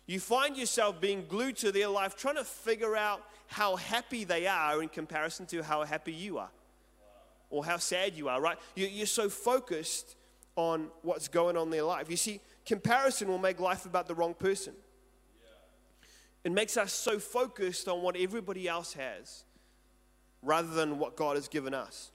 you 0.09 0.19
find 0.19 0.57
yourself 0.57 0.99
being 0.99 1.25
glued 1.27 1.55
to 1.57 1.71
their 1.71 1.87
life, 1.87 2.15
trying 2.15 2.35
to 2.35 2.43
figure 2.43 2.95
out 2.95 3.21
how 3.45 3.75
happy 3.75 4.23
they 4.23 4.47
are 4.47 4.81
in 4.81 4.89
comparison 4.89 5.45
to 5.45 5.61
how 5.61 5.83
happy 5.83 6.11
you 6.11 6.39
are 6.39 6.49
or 7.51 7.63
how 7.63 7.77
sad 7.77 8.15
you 8.15 8.27
are, 8.27 8.41
right? 8.41 8.57
You're 8.75 9.05
so 9.05 9.29
focused 9.29 10.15
on 10.55 10.87
what's 11.03 11.27
going 11.27 11.55
on 11.57 11.67
in 11.67 11.69
their 11.69 11.83
life. 11.83 12.09
You 12.09 12.17
see, 12.17 12.39
comparison 12.65 13.27
will 13.27 13.37
make 13.37 13.59
life 13.59 13.85
about 13.85 14.07
the 14.07 14.15
wrong 14.15 14.33
person. 14.33 14.73
It 16.43 16.51
makes 16.51 16.75
us 16.75 16.91
so 16.91 17.19
focused 17.19 17.87
on 17.87 18.01
what 18.01 18.15
everybody 18.15 18.67
else 18.67 18.93
has 18.93 19.43
rather 20.41 20.69
than 20.69 20.97
what 20.97 21.17
God 21.17 21.35
has 21.35 21.47
given 21.47 21.75
us. 21.75 22.11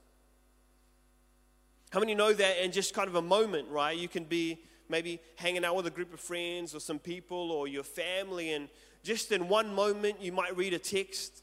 How 1.90 2.00
many 2.00 2.16
know 2.16 2.32
that 2.32 2.64
in 2.64 2.72
just 2.72 2.92
kind 2.92 3.06
of 3.06 3.14
a 3.14 3.22
moment, 3.22 3.68
right? 3.68 3.96
You 3.96 4.08
can 4.08 4.24
be 4.24 4.58
maybe 4.94 5.18
hanging 5.34 5.64
out 5.64 5.74
with 5.74 5.88
a 5.88 5.90
group 5.90 6.14
of 6.14 6.20
friends 6.20 6.72
or 6.72 6.78
some 6.78 7.00
people 7.00 7.50
or 7.50 7.66
your 7.66 7.82
family, 7.82 8.52
and 8.52 8.68
just 9.02 9.32
in 9.32 9.48
one 9.48 9.74
moment 9.74 10.14
you 10.20 10.30
might 10.30 10.56
read 10.56 10.72
a 10.72 10.78
text 10.78 11.42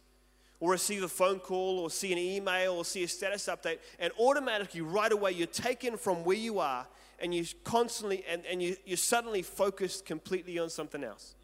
or 0.61 0.71
receive 0.71 1.03
a 1.03 1.07
phone 1.09 1.37
call 1.37 1.79
or 1.79 1.89
see 1.89 2.13
an 2.13 2.17
email 2.17 2.75
or 2.75 2.85
see 2.85 3.03
a 3.03 3.07
status 3.09 3.47
update, 3.47 3.79
and 3.99 4.13
automatically, 4.17 4.79
right 4.79 5.11
away, 5.11 5.33
you're 5.33 5.47
taken 5.47 5.97
from 5.97 6.23
where 6.23 6.37
you 6.37 6.59
are 6.59 6.87
and 7.19 7.35
you 7.35 7.43
constantly, 7.65 8.23
and, 8.29 8.45
and 8.45 8.63
you, 8.63 8.77
you're 8.85 8.95
suddenly 8.95 9.41
focused 9.41 10.05
completely 10.05 10.57
on 10.57 10.69
something 10.69 11.03
else. 11.03 11.35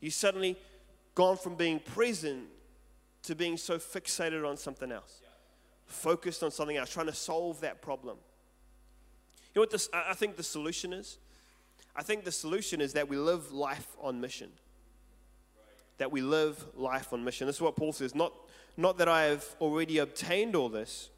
You 0.00 0.10
suddenly 0.10 0.56
gone 1.14 1.36
from 1.36 1.54
being 1.54 1.78
present 1.78 2.46
to 3.22 3.36
being 3.36 3.56
so 3.56 3.78
fixated 3.78 4.44
on 4.44 4.56
something 4.56 4.90
else, 4.90 5.20
focused 5.86 6.42
on 6.42 6.50
something 6.50 6.76
else, 6.76 6.90
trying 6.90 7.06
to 7.06 7.14
solve 7.14 7.60
that 7.60 7.80
problem. 7.80 8.16
You 9.54 9.60
know 9.60 9.62
what 9.62 9.70
this, 9.70 9.88
I 9.92 10.14
think 10.14 10.36
the 10.36 10.42
solution 10.42 10.92
is? 10.92 11.18
I 11.94 12.02
think 12.02 12.24
the 12.24 12.32
solution 12.32 12.80
is 12.80 12.94
that 12.94 13.08
we 13.08 13.16
live 13.16 13.52
life 13.52 13.86
on 14.00 14.20
mission. 14.20 14.50
That 15.98 16.10
we 16.10 16.22
live 16.22 16.64
life 16.74 17.12
on 17.12 17.22
mission. 17.22 17.46
This 17.46 17.56
is 17.56 17.62
what 17.62 17.76
Paul 17.76 17.92
says. 17.92 18.16
Not, 18.16 18.32
not 18.76 18.98
that 18.98 19.08
I 19.08 19.24
have 19.24 19.44
already 19.60 19.98
obtained 19.98 20.56
all 20.56 20.68
this 20.68 21.10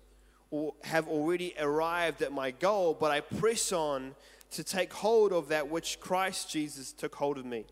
or 0.51 0.75
have 0.85 1.09
already 1.09 1.55
arrived 1.59 2.21
at 2.21 2.31
my 2.31 2.51
goal, 2.51 2.95
but 2.99 3.11
I 3.11 3.21
press 3.21 3.73
on 3.73 4.15
to 4.51 4.63
take 4.63 4.93
hold 4.93 5.33
of 5.33 5.49
that 5.49 5.71
which 5.71 5.99
Christ 5.99 6.51
Jesus 6.51 6.93
took 6.93 7.15
hold 7.15 7.39
of 7.39 7.47
me. 7.47 7.65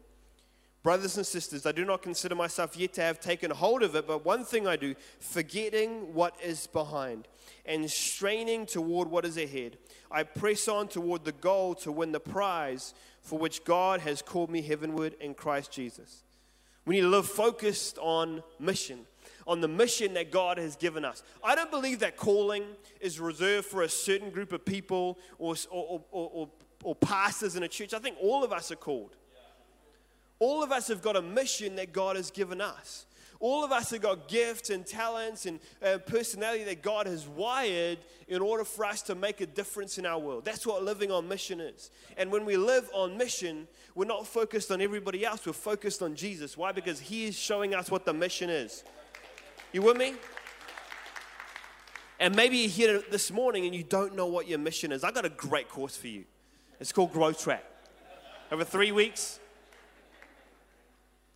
Brothers 0.85 1.17
and 1.17 1.27
sisters, 1.27 1.65
I 1.65 1.73
do 1.73 1.87
not 1.87 2.03
consider 2.03 2.35
myself 2.35 2.77
yet 2.77 2.93
to 2.93 3.01
have 3.01 3.19
taken 3.19 3.51
hold 3.51 3.83
of 3.83 3.97
it, 3.97 4.07
but 4.07 4.23
one 4.23 4.45
thing 4.45 4.67
I 4.67 4.77
do, 4.77 4.95
forgetting 5.19 6.13
what 6.13 6.37
is 6.45 6.67
behind 6.67 7.27
and 7.65 7.91
straining 7.91 8.67
toward 8.67 9.09
what 9.09 9.25
is 9.25 9.39
ahead, 9.39 9.79
I 10.11 10.25
press 10.25 10.69
on 10.69 10.89
toward 10.89 11.25
the 11.25 11.33
goal 11.33 11.75
to 11.77 11.91
win 11.91 12.13
the 12.13 12.21
prize 12.21 12.93
for 13.23 13.39
which 13.39 13.65
God 13.65 14.01
has 14.01 14.21
called 14.21 14.51
me 14.51 14.61
heavenward 14.61 15.17
in 15.23 15.33
Christ 15.33 15.73
Jesus. 15.73 16.23
We 16.85 16.97
need 16.97 17.01
to 17.01 17.09
live 17.09 17.29
focused 17.29 17.97
on 17.97 18.43
mission, 18.61 19.07
on 19.47 19.63
the 19.63 19.69
mission 19.69 20.13
that 20.13 20.31
God 20.31 20.59
has 20.59 20.77
given 20.77 21.03
us. 21.03 21.23
I 21.43 21.55
don't 21.55 21.71
believe 21.71 22.01
that 22.01 22.19
calling 22.19 22.63
is 23.01 23.19
reserved 23.19 23.69
for 23.69 23.85
a 23.85 23.89
certain 23.89 24.29
group 24.29 24.53
of 24.53 24.67
people 24.67 25.19
or, 25.39 25.55
or, 25.71 26.03
or, 26.11 26.31
or, 26.31 26.49
or 26.83 26.95
pastors 26.95 27.57
in 27.57 27.63
a 27.63 27.69
church. 27.69 27.95
I 27.95 28.01
think 28.01 28.19
all 28.21 28.45
of 28.45 28.53
us 28.53 28.71
are 28.71 28.77
called. 28.77 29.17
All 30.39 30.63
of 30.63 30.73
us 30.73 30.89
have 30.89 31.03
got 31.03 31.17
a 31.17 31.23
mission 31.23 31.77
that 31.77 31.93
God 31.93 32.17
has 32.17 32.31
given 32.31 32.61
us. 32.61 33.07
All 33.41 33.65
of 33.65 33.73
us 33.73 33.91
have 33.91 34.01
got 34.01 34.29
gifts 34.29 34.71
and 34.71 34.87
talents 34.87 35.45
and 35.45 35.61
uh, 35.83 35.99
personality 35.99 36.65
that 36.65 36.83
God 36.83 37.07
has 37.07 37.29
wired 37.29 37.99
in 38.27 38.41
order 38.41 38.65
for 38.65 38.87
us 38.87 39.03
to 39.03 39.15
make 39.15 39.41
a 39.41 39.47
difference 39.47 39.99
in 39.99 40.07
our 40.07 40.19
world. 40.19 40.45
That's 40.45 40.67
what 40.67 40.83
living 40.83 41.11
on 41.11 41.29
mission 41.29 41.61
is. 41.61 41.91
And 42.17 42.33
when 42.33 42.47
we 42.47 42.57
live 42.57 42.89
on 42.95 43.19
mission, 43.19 43.69
we're 43.95 44.07
not 44.07 44.27
focused 44.27 44.71
on 44.71 44.81
everybody 44.81 45.25
else, 45.25 45.45
we're 45.45 45.53
focused 45.53 46.01
on 46.01 46.15
Jesus. 46.15 46.57
Why? 46.57 46.73
Because 46.73 47.01
He 47.01 47.27
is 47.27 47.37
showing 47.37 47.75
us 47.75 47.91
what 47.91 48.07
the 48.07 48.15
mission 48.15 48.49
is. 48.49 48.83
You 49.73 49.83
with 49.83 49.97
me? 49.97 50.15
And 52.21 52.35
maybe 52.35 52.57
you're 52.59 52.71
here 52.71 53.03
this 53.11 53.31
morning 53.31 53.67
and 53.67 53.75
you 53.75 53.83
don't 53.83 54.15
know 54.15 54.27
what 54.27 54.49
your 54.49 54.59
mission 54.59 54.93
is. 54.93 55.05
I 55.05 55.11
got 55.11 55.25
a 55.25 55.31
great 55.31 55.69
course 55.69 55.97
for 55.97 56.07
you. 56.07 56.25
It's 56.81 56.93
called 56.93 57.13
Growth 57.13 57.43
Track. 57.43 57.65
Over 58.51 58.65
three 58.65 58.93
weeks, 58.93 59.41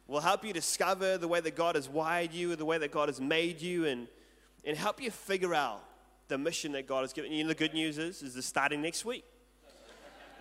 will 0.08 0.20
help 0.20 0.44
you 0.44 0.52
discover 0.52 1.18
the 1.18 1.28
way 1.28 1.38
that 1.40 1.54
God 1.54 1.74
has 1.74 1.88
wired 1.88 2.32
you, 2.32 2.56
the 2.56 2.64
way 2.64 2.78
that 2.78 2.90
God 2.90 3.08
has 3.08 3.20
made 3.20 3.60
you, 3.60 3.84
and, 3.84 4.08
and 4.64 4.76
help 4.76 5.00
you 5.00 5.10
figure 5.10 5.54
out 5.54 5.84
the 6.28 6.38
mission 6.38 6.72
that 6.72 6.86
God 6.86 7.02
has 7.02 7.12
given 7.12 7.30
you. 7.30 7.42
And 7.42 7.50
the 7.50 7.54
good 7.54 7.74
news 7.74 7.98
is, 7.98 8.22
is 8.22 8.44
starting 8.44 8.82
next 8.82 9.04
week. 9.04 9.24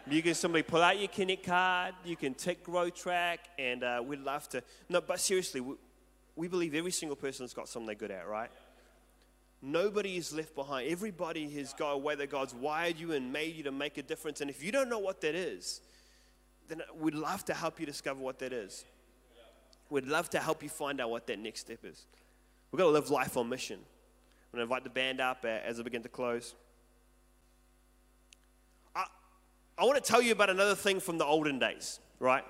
You 0.10 0.24
can 0.24 0.36
simply 0.36 0.64
pull 0.64 0.82
out 0.82 0.98
your 0.98 1.10
Connect 1.10 1.44
card, 1.46 1.94
you 2.06 2.16
can 2.16 2.34
tick 2.34 2.64
Growth 2.64 2.96
Track, 2.96 3.42
and 3.60 3.84
uh, 3.84 4.02
we'd 4.04 4.22
love 4.22 4.48
to. 4.50 4.64
No, 4.88 5.02
but 5.02 5.20
seriously, 5.20 5.60
we, 5.60 5.76
we 6.38 6.48
believe 6.48 6.74
every 6.74 6.92
single 6.92 7.18
person's 7.18 7.54
got 7.54 7.68
something 7.68 7.88
they're 7.88 7.96
good 7.96 8.12
at, 8.12 8.26
right? 8.26 8.50
Nobody 9.62 10.16
is 10.16 10.32
left 10.34 10.56
behind. 10.56 10.90
Everybody 10.90 11.50
has 11.56 11.74
got 11.74 11.92
a 11.92 11.98
way 11.98 12.16
that 12.16 12.30
God's 12.30 12.54
wired 12.54 12.98
you 12.98 13.12
and 13.12 13.34
made 13.34 13.56
you 13.56 13.64
to 13.64 13.72
make 13.72 13.98
a 13.98 14.04
difference. 14.04 14.40
And 14.40 14.50
if 14.50 14.64
you 14.64 14.72
don't 14.72 14.88
know 14.88 15.00
what 15.00 15.20
that 15.22 15.36
is, 15.36 15.82
then 16.70 16.82
we'd 16.98 17.16
love 17.16 17.44
to 17.46 17.54
help 17.54 17.78
you 17.78 17.86
discover 17.86 18.22
what 18.22 18.40
that 18.40 18.54
is. 18.54 18.86
We'd 19.90 20.06
love 20.06 20.30
to 20.32 20.40
help 20.40 20.64
you 20.64 20.70
find 20.70 21.00
out 21.00 21.10
what 21.10 21.28
that 21.28 21.40
next 21.40 21.62
step 21.62 21.80
is. 21.84 22.06
We've 22.72 22.78
got 22.78 22.86
to 22.86 22.92
live 22.92 23.10
life 23.10 23.38
on 23.38 23.48
mission. 23.48 23.80
I'm 23.80 24.58
going 24.58 24.60
to 24.60 24.64
invite 24.64 24.84
the 24.84 24.90
band 24.90 25.22
up 25.22 25.44
uh, 25.44 25.48
as 25.48 25.80
I 25.80 25.84
begin 25.84 26.04
to 26.04 26.10
close. 26.10 26.56
I, 28.96 29.06
I 29.78 29.86
want 29.86 30.04
to 30.04 30.12
tell 30.12 30.22
you 30.22 30.32
about 30.32 30.50
another 30.50 30.76
thing 30.76 31.00
from 31.00 31.18
the 31.18 31.26
olden 31.26 31.60
days, 31.60 32.00
right? 32.20 32.44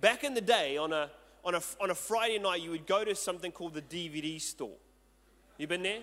Back 0.00 0.22
in 0.22 0.34
the 0.34 0.40
day, 0.40 0.76
on 0.76 0.92
a, 0.92 1.10
on 1.44 1.54
a, 1.54 1.62
on 1.80 1.90
a 1.90 1.94
Friday 1.94 2.38
night, 2.38 2.62
you 2.62 2.70
would 2.70 2.86
go 2.86 3.04
to 3.04 3.14
something 3.14 3.50
called 3.50 3.74
the 3.74 3.82
DVD 3.82 4.40
store. 4.40 4.76
You 5.56 5.66
been 5.66 5.82
there? 5.82 6.00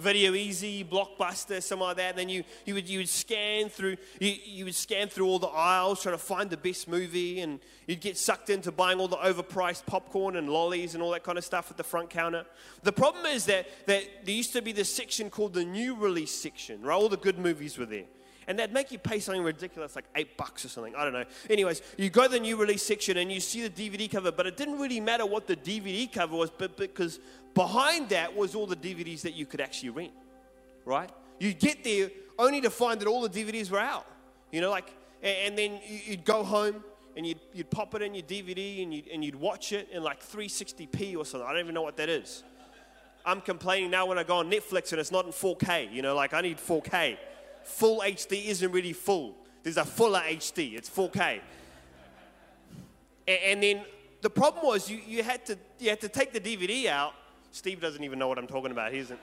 Video 0.00 0.32
Ezy, 0.32 0.86
Blockbuster, 0.88 1.62
something 1.62 1.86
like 1.86 1.96
that. 1.96 2.10
And 2.10 2.18
then 2.18 2.28
you, 2.28 2.44
you, 2.64 2.74
would, 2.74 2.88
you 2.88 2.98
would 2.98 3.08
scan 3.08 3.68
through 3.68 3.96
you, 4.18 4.34
you 4.44 4.64
would 4.64 4.74
scan 4.74 5.08
through 5.08 5.26
all 5.26 5.38
the 5.38 5.48
aisles 5.48 6.02
trying 6.02 6.14
to 6.14 6.18
find 6.18 6.50
the 6.50 6.56
best 6.56 6.88
movie, 6.88 7.40
and 7.40 7.60
you'd 7.86 8.00
get 8.00 8.16
sucked 8.16 8.50
into 8.50 8.72
buying 8.72 8.98
all 8.98 9.08
the 9.08 9.16
overpriced 9.16 9.86
popcorn 9.86 10.36
and 10.36 10.48
lollies 10.48 10.94
and 10.94 11.02
all 11.02 11.10
that 11.12 11.24
kind 11.24 11.38
of 11.38 11.44
stuff 11.44 11.70
at 11.70 11.76
the 11.76 11.84
front 11.84 12.10
counter. 12.10 12.44
The 12.82 12.92
problem 12.92 13.26
is 13.26 13.44
that, 13.46 13.68
that 13.86 14.24
there 14.24 14.34
used 14.34 14.52
to 14.54 14.62
be 14.62 14.72
this 14.72 14.92
section 14.94 15.30
called 15.30 15.54
the 15.54 15.64
new 15.64 15.94
release 15.94 16.34
section, 16.34 16.82
right? 16.82 16.94
All 16.94 17.08
the 17.08 17.16
good 17.16 17.38
movies 17.38 17.78
were 17.78 17.86
there 17.86 18.06
and 18.50 18.58
they'd 18.58 18.72
make 18.72 18.90
you 18.90 18.98
pay 18.98 19.20
something 19.20 19.44
ridiculous 19.44 19.94
like 19.94 20.06
eight 20.16 20.36
bucks 20.36 20.64
or 20.64 20.68
something. 20.68 20.92
I 20.96 21.04
don't 21.04 21.12
know. 21.12 21.22
Anyways, 21.48 21.82
you 21.96 22.10
go 22.10 22.24
to 22.24 22.28
the 22.30 22.40
new 22.40 22.56
release 22.56 22.82
section 22.82 23.16
and 23.18 23.30
you 23.30 23.38
see 23.38 23.66
the 23.66 23.70
DVD 23.70 24.10
cover, 24.10 24.32
but 24.32 24.44
it 24.44 24.56
didn't 24.56 24.80
really 24.80 24.98
matter 24.98 25.24
what 25.24 25.46
the 25.46 25.54
DVD 25.54 26.12
cover 26.12 26.34
was, 26.34 26.50
but 26.50 26.76
because 26.76 27.20
behind 27.54 28.08
that 28.08 28.36
was 28.36 28.56
all 28.56 28.66
the 28.66 28.74
DVDs 28.74 29.20
that 29.20 29.34
you 29.34 29.46
could 29.46 29.60
actually 29.60 29.90
rent, 29.90 30.10
right? 30.84 31.10
You'd 31.38 31.60
get 31.60 31.84
there 31.84 32.10
only 32.40 32.60
to 32.62 32.70
find 32.70 33.00
that 33.00 33.06
all 33.06 33.22
the 33.22 33.28
DVDs 33.28 33.70
were 33.70 33.78
out, 33.78 34.04
you 34.50 34.60
know, 34.60 34.70
like, 34.70 34.92
and 35.22 35.56
then 35.56 35.78
you'd 35.86 36.24
go 36.24 36.42
home 36.42 36.82
and 37.16 37.24
you'd, 37.24 37.38
you'd 37.54 37.70
pop 37.70 37.94
it 37.94 38.02
in 38.02 38.16
your 38.16 38.24
DVD 38.24 38.82
and 38.82 38.92
you'd, 38.92 39.06
and 39.06 39.24
you'd 39.24 39.36
watch 39.36 39.72
it 39.72 39.88
in 39.92 40.02
like 40.02 40.26
360p 40.26 41.16
or 41.16 41.24
something. 41.24 41.48
I 41.48 41.52
don't 41.52 41.60
even 41.60 41.74
know 41.74 41.82
what 41.82 41.98
that 41.98 42.08
is. 42.08 42.42
I'm 43.24 43.42
complaining 43.42 43.92
now 43.92 44.06
when 44.06 44.18
I 44.18 44.24
go 44.24 44.38
on 44.38 44.50
Netflix 44.50 44.90
and 44.90 45.00
it's 45.00 45.12
not 45.12 45.24
in 45.24 45.30
4K, 45.30 45.92
you 45.92 46.02
know, 46.02 46.16
like 46.16 46.34
I 46.34 46.40
need 46.40 46.58
4K 46.58 47.16
full 47.64 48.00
HD 48.00 48.46
isn't 48.46 48.72
really 48.72 48.92
full. 48.92 49.36
There's 49.62 49.76
a 49.76 49.84
fuller 49.84 50.20
HD, 50.20 50.76
it's 50.76 50.88
4K. 50.88 51.40
And, 53.28 53.38
and 53.44 53.62
then 53.62 53.84
the 54.22 54.30
problem 54.30 54.66
was 54.66 54.90
you, 54.90 55.00
you, 55.06 55.22
had 55.22 55.44
to, 55.46 55.58
you 55.78 55.90
had 55.90 56.00
to 56.00 56.08
take 56.08 56.32
the 56.32 56.40
DVD 56.40 56.86
out. 56.86 57.14
Steve 57.52 57.80
doesn't 57.80 58.02
even 58.02 58.18
know 58.18 58.28
what 58.28 58.38
I'm 58.38 58.46
talking 58.46 58.70
about. 58.70 58.92
He 58.92 58.98
isn't. 58.98 59.20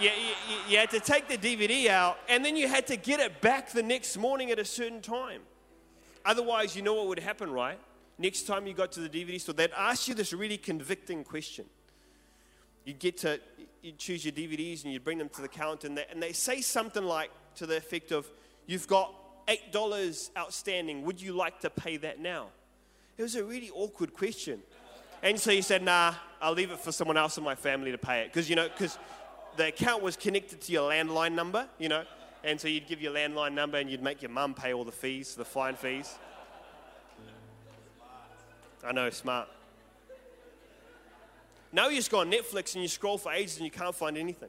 You, 0.00 0.10
you, 0.48 0.56
you 0.68 0.78
had 0.78 0.90
to 0.90 1.00
take 1.00 1.28
the 1.28 1.38
DVD 1.38 1.88
out, 1.88 2.18
and 2.28 2.44
then 2.44 2.56
you 2.56 2.66
had 2.66 2.86
to 2.88 2.96
get 2.96 3.20
it 3.20 3.40
back 3.40 3.70
the 3.70 3.82
next 3.82 4.16
morning 4.16 4.50
at 4.50 4.58
a 4.58 4.64
certain 4.64 5.00
time. 5.00 5.42
Otherwise, 6.24 6.74
you 6.74 6.82
know 6.82 6.94
what 6.94 7.06
would 7.06 7.20
happen, 7.20 7.50
right? 7.50 7.78
Next 8.18 8.42
time 8.42 8.66
you 8.66 8.74
got 8.74 8.90
to 8.92 9.00
the 9.00 9.08
DVD 9.08 9.40
store, 9.40 9.54
they'd 9.54 9.70
ask 9.76 10.08
you 10.08 10.14
this 10.14 10.32
really 10.32 10.56
convicting 10.56 11.22
question. 11.22 11.66
You'd 12.84 12.98
get 12.98 13.18
to 13.18 13.40
you'd 13.84 13.98
choose 13.98 14.24
your 14.24 14.32
DVDs 14.32 14.84
and 14.84 14.92
you'd 14.92 15.04
bring 15.04 15.18
them 15.18 15.28
to 15.28 15.42
the 15.42 15.48
counter, 15.48 15.86
and 15.86 15.98
they, 15.98 16.06
and 16.10 16.22
they 16.22 16.32
say 16.32 16.60
something 16.60 17.04
like 17.04 17.30
to 17.56 17.66
the 17.66 17.76
effect 17.76 18.12
of, 18.12 18.26
You've 18.66 18.88
got 18.88 19.12
$8 19.46 20.30
outstanding. 20.38 21.04
Would 21.04 21.20
you 21.20 21.34
like 21.34 21.60
to 21.60 21.70
pay 21.70 21.98
that 21.98 22.18
now? 22.18 22.46
It 23.18 23.22
was 23.22 23.34
a 23.34 23.44
really 23.44 23.70
awkward 23.70 24.14
question. 24.14 24.62
And 25.22 25.38
so 25.38 25.50
he 25.50 25.60
said, 25.60 25.82
Nah, 25.82 26.14
I'll 26.40 26.54
leave 26.54 26.70
it 26.70 26.80
for 26.80 26.92
someone 26.92 27.18
else 27.18 27.36
in 27.36 27.44
my 27.44 27.54
family 27.54 27.92
to 27.92 27.98
pay 27.98 28.22
it. 28.22 28.32
Because, 28.32 28.48
you 28.48 28.56
know, 28.56 28.68
because 28.68 28.98
the 29.56 29.68
account 29.68 30.02
was 30.02 30.16
connected 30.16 30.62
to 30.62 30.72
your 30.72 30.90
landline 30.90 31.32
number, 31.32 31.68
you 31.78 31.90
know. 31.90 32.04
And 32.42 32.60
so 32.60 32.68
you'd 32.68 32.86
give 32.86 33.00
your 33.00 33.12
landline 33.12 33.52
number 33.52 33.78
and 33.78 33.90
you'd 33.90 34.02
make 34.02 34.22
your 34.22 34.30
mum 34.30 34.54
pay 34.54 34.72
all 34.72 34.84
the 34.84 34.92
fees, 34.92 35.34
the 35.34 35.44
fine 35.44 35.76
fees. 35.76 36.14
I 38.82 38.92
know, 38.92 39.08
smart. 39.10 39.48
Now 41.74 41.88
you 41.88 41.96
just 41.96 42.08
go 42.08 42.20
on 42.20 42.30
Netflix 42.30 42.74
and 42.74 42.82
you 42.82 42.88
scroll 42.88 43.18
for 43.18 43.32
ages 43.32 43.56
and 43.56 43.64
you 43.64 43.70
can't 43.70 43.96
find 43.96 44.16
anything. 44.16 44.48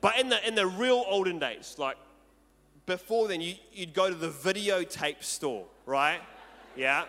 But 0.00 0.18
in 0.18 0.28
the, 0.28 0.46
in 0.46 0.56
the 0.56 0.66
real 0.66 1.04
olden 1.06 1.38
days, 1.38 1.76
like 1.78 1.96
before 2.84 3.28
then, 3.28 3.40
you, 3.40 3.54
you'd 3.72 3.94
go 3.94 4.08
to 4.08 4.16
the 4.16 4.28
videotape 4.28 5.22
store, 5.22 5.64
right? 5.86 6.20
Yeah. 6.74 7.04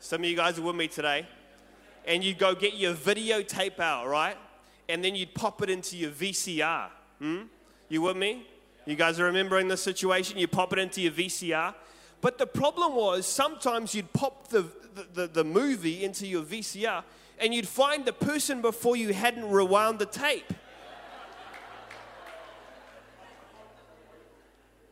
Some 0.00 0.22
of 0.22 0.30
you 0.30 0.34
guys 0.34 0.58
are 0.58 0.62
with 0.62 0.74
me 0.74 0.88
today. 0.88 1.26
And 2.06 2.24
you'd 2.24 2.38
go 2.38 2.54
get 2.54 2.74
your 2.74 2.94
videotape 2.94 3.78
out, 3.78 4.08
right? 4.08 4.38
And 4.88 5.04
then 5.04 5.14
you'd 5.14 5.34
pop 5.34 5.62
it 5.62 5.68
into 5.68 5.98
your 5.98 6.10
VCR. 6.10 6.88
Hmm? 7.18 7.42
You 7.90 8.00
with 8.00 8.16
me? 8.16 8.46
You 8.86 8.96
guys 8.96 9.20
are 9.20 9.24
remembering 9.24 9.68
the 9.68 9.76
situation? 9.76 10.38
You 10.38 10.48
pop 10.48 10.72
it 10.72 10.78
into 10.78 11.02
your 11.02 11.12
VCR. 11.12 11.74
But 12.26 12.38
the 12.38 12.46
problem 12.48 12.96
was 12.96 13.24
sometimes 13.24 13.94
you'd 13.94 14.12
pop 14.12 14.48
the, 14.48 14.66
the, 15.14 15.28
the, 15.28 15.44
movie 15.44 16.02
into 16.02 16.26
your 16.26 16.42
VCR 16.42 17.04
and 17.38 17.54
you'd 17.54 17.68
find 17.68 18.04
the 18.04 18.12
person 18.12 18.60
before 18.62 18.96
you 18.96 19.14
hadn't 19.14 19.48
rewound 19.48 20.00
the 20.00 20.06
tape. 20.06 20.52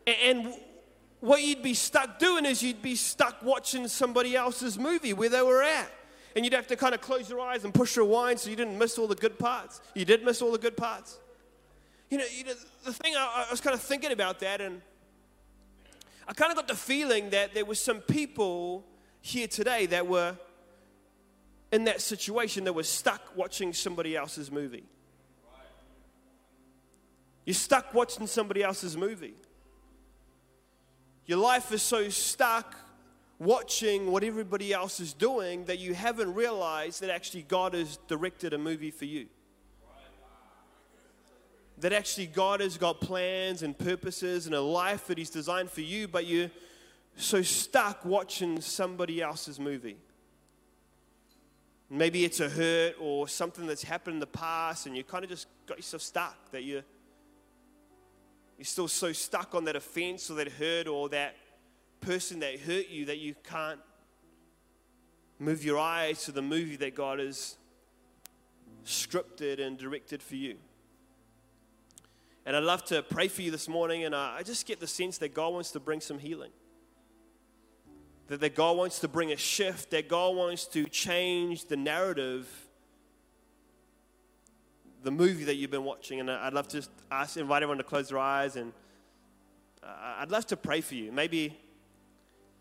And 0.06 0.54
what 1.18 1.42
you'd 1.42 1.60
be 1.60 1.74
stuck 1.74 2.20
doing 2.20 2.44
is 2.44 2.62
you'd 2.62 2.82
be 2.82 2.94
stuck 2.94 3.42
watching 3.42 3.88
somebody 3.88 4.36
else's 4.36 4.78
movie 4.78 5.12
where 5.12 5.28
they 5.28 5.42
were 5.42 5.64
at. 5.64 5.90
And 6.36 6.44
you'd 6.44 6.54
have 6.54 6.68
to 6.68 6.76
kind 6.76 6.94
of 6.94 7.00
close 7.00 7.28
your 7.28 7.40
eyes 7.40 7.64
and 7.64 7.74
push 7.74 7.96
rewind 7.96 8.38
so 8.38 8.48
you 8.48 8.54
didn't 8.54 8.78
miss 8.78 8.96
all 8.96 9.08
the 9.08 9.16
good 9.16 9.40
parts. 9.40 9.80
You 9.96 10.04
did 10.04 10.24
miss 10.24 10.40
all 10.40 10.52
the 10.52 10.58
good 10.58 10.76
parts. 10.76 11.18
You 12.10 12.18
know, 12.18 12.26
you 12.32 12.44
know 12.44 12.52
the 12.84 12.92
thing, 12.92 13.16
I, 13.16 13.46
I 13.48 13.50
was 13.50 13.60
kind 13.60 13.74
of 13.74 13.82
thinking 13.82 14.12
about 14.12 14.38
that, 14.38 14.60
and 14.60 14.82
I 16.26 16.32
kind 16.32 16.50
of 16.50 16.56
got 16.56 16.68
the 16.68 16.74
feeling 16.74 17.30
that 17.30 17.54
there 17.54 17.64
were 17.64 17.74
some 17.74 18.00
people 18.00 18.84
here 19.20 19.46
today 19.46 19.86
that 19.86 20.06
were 20.06 20.36
in 21.72 21.84
that 21.84 22.00
situation 22.00 22.64
that 22.64 22.72
were 22.72 22.82
stuck 22.82 23.36
watching 23.36 23.72
somebody 23.72 24.16
else's 24.16 24.50
movie. 24.50 24.84
You're 27.44 27.54
stuck 27.54 27.92
watching 27.92 28.26
somebody 28.26 28.62
else's 28.62 28.96
movie. 28.96 29.34
Your 31.26 31.38
life 31.38 31.72
is 31.72 31.82
so 31.82 32.08
stuck 32.08 32.74
watching 33.38 34.10
what 34.10 34.24
everybody 34.24 34.72
else 34.72 35.00
is 35.00 35.12
doing 35.12 35.64
that 35.64 35.78
you 35.78 35.94
haven't 35.94 36.32
realized 36.34 37.00
that 37.00 37.10
actually 37.10 37.42
God 37.42 37.74
has 37.74 37.98
directed 38.08 38.52
a 38.52 38.58
movie 38.58 38.90
for 38.90 39.04
you. 39.04 39.26
That 41.84 41.92
actually 41.92 42.28
God 42.28 42.60
has 42.60 42.78
got 42.78 43.02
plans 43.02 43.62
and 43.62 43.76
purposes 43.76 44.46
and 44.46 44.54
a 44.54 44.60
life 44.62 45.06
that 45.08 45.18
He's 45.18 45.28
designed 45.28 45.70
for 45.70 45.82
you, 45.82 46.08
but 46.08 46.24
you're 46.24 46.50
so 47.14 47.42
stuck 47.42 48.06
watching 48.06 48.62
somebody 48.62 49.20
else's 49.20 49.60
movie. 49.60 49.98
Maybe 51.90 52.24
it's 52.24 52.40
a 52.40 52.48
hurt 52.48 52.94
or 52.98 53.28
something 53.28 53.66
that's 53.66 53.82
happened 53.82 54.14
in 54.14 54.20
the 54.20 54.26
past, 54.26 54.86
and 54.86 54.96
you 54.96 55.04
kind 55.04 55.24
of 55.24 55.30
just 55.30 55.46
got 55.66 55.76
yourself 55.76 56.00
stuck 56.00 56.50
that 56.52 56.64
you're, 56.64 56.84
you're 58.56 58.64
still 58.64 58.88
so 58.88 59.12
stuck 59.12 59.54
on 59.54 59.64
that 59.64 59.76
offense 59.76 60.30
or 60.30 60.36
that 60.36 60.52
hurt 60.52 60.88
or 60.88 61.10
that 61.10 61.36
person 62.00 62.40
that 62.40 62.60
hurt 62.60 62.88
you 62.88 63.04
that 63.04 63.18
you 63.18 63.34
can't 63.44 63.80
move 65.38 65.62
your 65.62 65.78
eyes 65.78 66.24
to 66.24 66.32
the 66.32 66.40
movie 66.40 66.76
that 66.76 66.94
God 66.94 67.18
has 67.18 67.58
scripted 68.86 69.60
and 69.60 69.76
directed 69.76 70.22
for 70.22 70.36
you. 70.36 70.56
And 72.46 72.56
I'd 72.56 72.62
love 72.62 72.84
to 72.86 73.02
pray 73.02 73.28
for 73.28 73.42
you 73.42 73.50
this 73.50 73.68
morning, 73.68 74.04
and 74.04 74.14
I 74.14 74.42
just 74.42 74.66
get 74.66 74.80
the 74.80 74.86
sense 74.86 75.18
that 75.18 75.32
God 75.32 75.52
wants 75.52 75.70
to 75.72 75.80
bring 75.80 76.00
some 76.00 76.18
healing 76.18 76.50
that, 78.28 78.40
that 78.40 78.54
God 78.54 78.76
wants 78.76 79.00
to 79.00 79.08
bring 79.08 79.32
a 79.32 79.36
shift, 79.36 79.90
that 79.90 80.08
God 80.08 80.36
wants 80.36 80.66
to 80.68 80.84
change 80.84 81.66
the 81.66 81.76
narrative, 81.76 82.48
the 85.02 85.10
movie 85.10 85.44
that 85.44 85.56
you've 85.56 85.70
been 85.70 85.84
watching. 85.84 86.20
And 86.20 86.30
I'd 86.30 86.54
love 86.54 86.68
to 86.68 86.78
just 86.78 86.90
ask, 87.10 87.36
invite 87.36 87.62
everyone 87.62 87.78
to 87.78 87.84
close 87.84 88.08
their 88.08 88.18
eyes, 88.18 88.56
and 88.56 88.72
uh, 89.82 90.16
I'd 90.18 90.30
love 90.30 90.46
to 90.46 90.56
pray 90.56 90.80
for 90.80 90.94
you. 90.94 91.12
Maybe, 91.12 91.56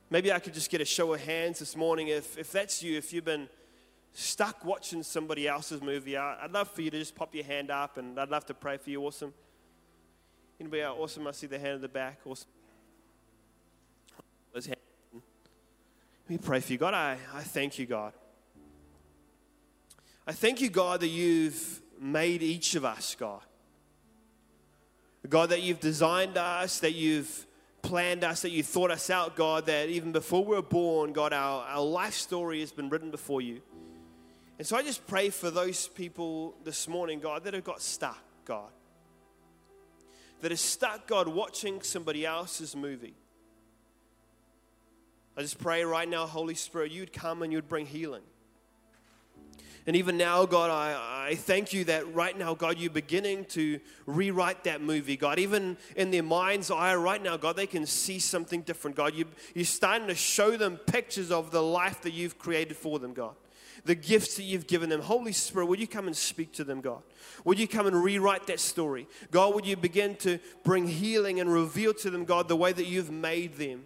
maybe 0.10 0.32
I 0.32 0.40
could 0.40 0.54
just 0.54 0.70
get 0.70 0.82
a 0.82 0.86
show 0.86 1.14
of 1.14 1.22
hands 1.22 1.60
this 1.60 1.76
morning. 1.76 2.10
If, 2.10 2.38
if 2.38 2.52
that's 2.52 2.84
you, 2.84 2.98
if 2.98 3.14
you've 3.14 3.26
been 3.26 3.48
stuck 4.12 4.66
watching 4.66 5.02
somebody 5.02 5.48
else's 5.48 5.82
movie, 5.82 6.18
I'd 6.18 6.52
love 6.52 6.70
for 6.70 6.82
you 6.82 6.92
to 6.92 7.00
just 7.00 7.16
pop 7.16 7.34
your 7.34 7.46
hand 7.46 7.72
up, 7.72 7.98
and 7.98 8.20
I'd 8.20 8.30
love 8.30 8.46
to 8.48 8.54
pray 8.54 8.78
for 8.78 8.90
you. 8.90 9.06
Awesome. 9.06 9.34
Anybody 10.64 10.82
awesome? 10.84 11.28
I 11.28 11.32
see 11.32 11.48
the 11.48 11.60
hand 11.60 11.76
in 11.76 11.82
the 11.82 11.90
back. 11.90 12.22
Awesome. 12.26 12.48
Me 16.30 16.38
pray 16.38 16.62
for 16.62 16.72
you. 16.72 16.78
God, 16.78 16.94
I, 16.94 17.18
I 17.34 17.42
thank 17.42 17.78
you, 17.78 17.86
God. 17.86 18.14
I 20.26 20.32
thank 20.32 20.62
you, 20.62 20.70
God, 20.70 21.02
that 21.02 21.10
you've 21.10 21.82
made 22.00 22.42
each 22.42 22.76
of 22.76 22.86
us, 22.86 23.14
God. 23.20 23.42
God, 25.28 25.50
that 25.50 25.64
you've 25.64 25.82
designed 25.82 26.38
us, 26.38 26.80
that 26.80 26.94
you've 26.94 27.46
planned 27.82 28.24
us, 28.24 28.44
that 28.44 28.52
you 28.52 28.64
thought 28.64 28.90
us 28.90 29.10
out, 29.10 29.36
God, 29.36 29.66
that 29.66 29.90
even 29.90 30.14
before 30.14 30.46
we 30.46 30.56
were 30.56 30.62
born, 30.62 31.12
God, 31.12 31.34
our, 31.34 31.66
our 31.66 31.84
life 31.84 32.14
story 32.14 32.62
has 32.62 32.72
been 32.72 32.88
written 32.88 33.12
before 33.12 33.42
you. 33.42 33.62
And 34.58 34.66
so 34.66 34.78
I 34.78 34.82
just 34.82 35.06
pray 35.08 35.30
for 35.30 35.52
those 35.52 35.90
people 35.90 36.56
this 36.64 36.88
morning, 36.88 37.20
God, 37.20 37.44
that 37.44 37.54
have 37.54 37.66
got 37.66 37.82
stuck, 37.82 38.24
God. 38.46 38.72
That 40.42 40.52
are 40.52 40.58
stuck, 40.58 41.08
God, 41.08 41.28
watching 41.28 41.82
somebody 41.82 42.26
else's 42.26 42.76
movie. 42.76 43.16
I 45.36 45.42
just 45.42 45.58
pray 45.58 45.84
right 45.84 46.08
now, 46.08 46.28
Holy 46.28 46.54
Spirit, 46.54 46.92
you'd 46.92 47.12
come 47.12 47.42
and 47.42 47.52
you'd 47.52 47.68
bring 47.68 47.86
healing. 47.86 48.22
And 49.86 49.98
even 49.98 50.16
now, 50.16 50.46
God, 50.46 50.70
I, 50.70 51.30
I 51.30 51.36
thank 51.36 51.74
you 51.74 51.84
that 51.86 52.14
right 52.14 52.38
now, 52.38 52.54
God, 52.54 52.78
you're 52.78 52.90
beginning 52.90 53.46
to 53.46 53.80
rewrite 54.06 54.64
that 54.64 54.82
movie, 54.82 55.18
God. 55.18 55.40
Even 55.40 55.78
in 55.98 56.12
their 56.12 56.24
mind's 56.24 56.72
eye 56.72 56.96
right 56.96 57.22
now, 57.22 57.36
God, 57.36 57.58
they 57.58 57.68
can 57.68 57.86
see 57.86 58.20
something 58.20 58.62
different, 58.62 58.96
God. 58.96 59.14
You, 59.14 59.26
you're 59.54 59.66
starting 59.66 60.08
to 60.08 60.16
show 60.16 60.56
them 60.56 60.78
pictures 60.78 61.32
of 61.32 61.52
the 61.52 61.62
life 61.62 62.02
that 62.04 62.14
you've 62.14 62.38
created 62.38 62.78
for 62.78 62.98
them, 62.98 63.14
God. 63.14 63.36
The 63.86 63.96
gifts 63.96 64.36
that 64.36 64.44
you've 64.44 64.68
given 64.68 64.90
them. 64.90 65.02
Holy 65.02 65.34
Spirit, 65.34 65.68
would 65.68 65.80
you 65.80 65.88
come 65.88 66.08
and 66.08 66.16
speak 66.16 66.54
to 66.54 66.64
them, 66.64 66.82
God? 66.82 67.02
Would 67.46 67.60
you 67.60 67.68
come 67.68 67.88
and 67.88 68.04
rewrite 68.04 68.48
that 68.48 68.60
story? 68.60 69.08
God, 69.32 69.56
would 69.56 69.66
you 69.66 69.76
begin 69.76 70.16
to 70.18 70.40
bring 70.64 70.88
healing 70.88 71.40
and 71.40 71.52
reveal 71.52 71.94
to 71.96 72.10
them, 72.10 72.26
God, 72.26 72.48
the 72.48 72.56
way 72.56 72.72
that 72.72 72.86
you've 72.86 73.12
made 73.12 73.56
them? 73.56 73.84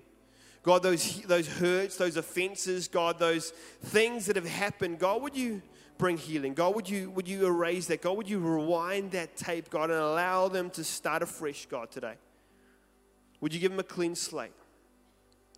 God, 0.63 0.83
those, 0.83 1.21
those 1.21 1.47
hurts, 1.47 1.97
those 1.97 2.17
offenses, 2.17 2.87
God, 2.87 3.19
those 3.19 3.51
things 3.81 4.25
that 4.25 4.35
have 4.35 4.47
happened, 4.47 4.99
God, 4.99 5.21
would 5.21 5.35
you 5.35 5.61
bring 5.97 6.17
healing. 6.17 6.53
God, 6.53 6.75
would 6.75 6.89
you, 6.89 7.09
would 7.11 7.27
you 7.27 7.45
erase 7.45 7.87
that? 7.87 8.01
God, 8.01 8.17
would 8.17 8.29
you 8.29 8.39
rewind 8.39 9.11
that 9.11 9.35
tape, 9.35 9.69
God, 9.69 9.89
and 9.89 9.99
allow 9.99 10.47
them 10.47 10.69
to 10.71 10.83
start 10.83 11.21
afresh, 11.21 11.65
God, 11.65 11.91
today? 11.91 12.15
Would 13.41 13.53
you 13.53 13.59
give 13.59 13.71
them 13.71 13.79
a 13.79 13.83
clean 13.83 14.15
slate? 14.15 14.51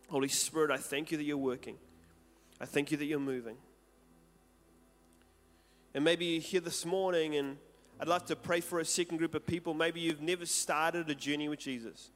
Holy 0.09 0.27
Spirit, 0.27 0.71
I 0.71 0.77
thank 0.77 1.11
you 1.11 1.17
that 1.17 1.23
you're 1.23 1.37
working. 1.37 1.75
I 2.59 2.65
thank 2.65 2.91
you 2.91 2.97
that 2.97 3.05
you're 3.05 3.19
moving. 3.19 3.57
And 5.93 6.03
maybe 6.03 6.25
you're 6.25 6.41
here 6.41 6.61
this 6.61 6.85
morning, 6.85 7.35
and 7.35 7.57
I'd 7.99 8.07
like 8.07 8.27
to 8.27 8.35
pray 8.35 8.61
for 8.61 8.79
a 8.79 8.85
second 8.85 9.17
group 9.17 9.33
of 9.33 9.45
people. 9.45 9.73
Maybe 9.73 9.99
you've 9.99 10.21
never 10.21 10.45
started 10.45 11.09
a 11.09 11.15
journey 11.15 11.49
with 11.49 11.59
Jesus. 11.59 12.11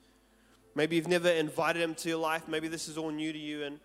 Maybe 0.75 0.95
you've 0.95 1.07
never 1.07 1.29
invited 1.29 1.81
him 1.81 1.95
to 1.95 2.09
your 2.09 2.19
life. 2.19 2.47
Maybe 2.47 2.67
this 2.67 2.87
is 2.87 2.97
all 2.97 3.09
new 3.09 3.33
to 3.33 3.39
you. 3.39 3.63
And 3.63 3.79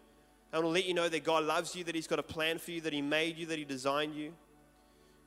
I 0.53 0.57
want 0.57 0.67
to 0.67 0.71
let 0.71 0.87
you 0.87 0.95
know 0.95 1.09
that 1.09 1.25
God 1.25 1.45
loves 1.45 1.75
you, 1.75 1.85
that 1.85 1.95
He's 1.95 2.07
got 2.07 2.19
a 2.19 2.23
plan 2.23 2.59
for 2.59 2.71
you, 2.71 2.81
that 2.83 2.93
He 2.93 3.03
made 3.03 3.37
you, 3.39 3.47
that 3.47 3.59
He 3.59 3.65
designed 3.65 4.15
you. 4.15 4.33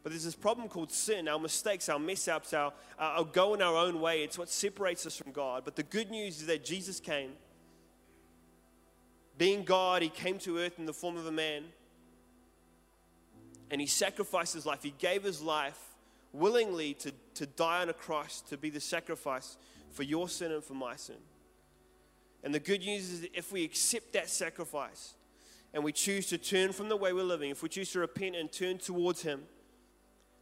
But 0.04 0.12
there's 0.12 0.24
this 0.24 0.36
problem 0.36 0.68
called 0.68 0.92
sin, 0.92 1.28
our 1.28 1.38
mistakes, 1.38 1.90
our 1.90 2.00
mess 2.00 2.28
ups, 2.28 2.54
our, 2.54 2.74
our 2.98 3.24
going 3.24 3.62
our 3.62 3.76
own 3.76 4.02
way. 4.02 4.24
It's 4.24 4.38
what 4.38 4.50
separates 4.50 5.06
us 5.06 5.16
from 5.16 5.32
God. 5.32 5.64
But 5.64 5.76
the 5.76 5.84
good 5.84 6.10
news 6.10 6.42
is 6.42 6.48
that 6.48 6.66
Jesus 6.66 7.00
came. 7.00 7.32
Being 9.38 9.64
God, 9.64 10.02
He 10.02 10.10
came 10.10 10.40
to 10.40 10.58
earth 10.58 10.80
in 10.80 10.86
the 10.86 10.94
form 10.94 11.18
of 11.18 11.28
a 11.28 11.32
man. 11.32 11.66
And 13.72 13.82
He 13.82 13.88
sacrificed 13.88 14.54
His 14.54 14.66
life. 14.66 14.84
He 14.84 14.94
gave 15.00 15.24
His 15.24 15.42
life 15.42 15.80
willingly 16.34 16.94
to, 16.96 17.12
to 17.36 17.46
die 17.46 17.82
on 17.82 17.90
a 17.90 17.94
cross, 17.94 18.42
to 18.50 18.58
be 18.58 18.70
the 18.70 18.80
sacrifice 18.80 19.58
for 19.90 20.04
your 20.04 20.30
sin 20.30 20.52
and 20.52 20.64
for 20.64 20.74
my 20.74 20.96
sin. 20.96 21.18
And 22.44 22.54
the 22.54 22.60
good 22.60 22.82
news 22.82 23.10
is 23.10 23.22
that 23.22 23.32
if 23.34 23.52
we 23.52 23.64
accept 23.64 24.14
that 24.14 24.30
sacrifice 24.30 25.14
and 25.74 25.84
we 25.84 25.92
choose 25.92 26.28
to 26.28 26.38
turn 26.38 26.72
from 26.72 26.90
the 26.90 26.98
way 26.98 27.14
we're 27.14 27.24
living, 27.24 27.50
if 27.50 27.64
we 27.64 27.70
choose 27.70 27.92
to 27.92 28.00
repent 28.00 28.36
and 28.36 28.52
turn 28.52 28.78
towards 28.78 29.22
Him, 29.22 29.42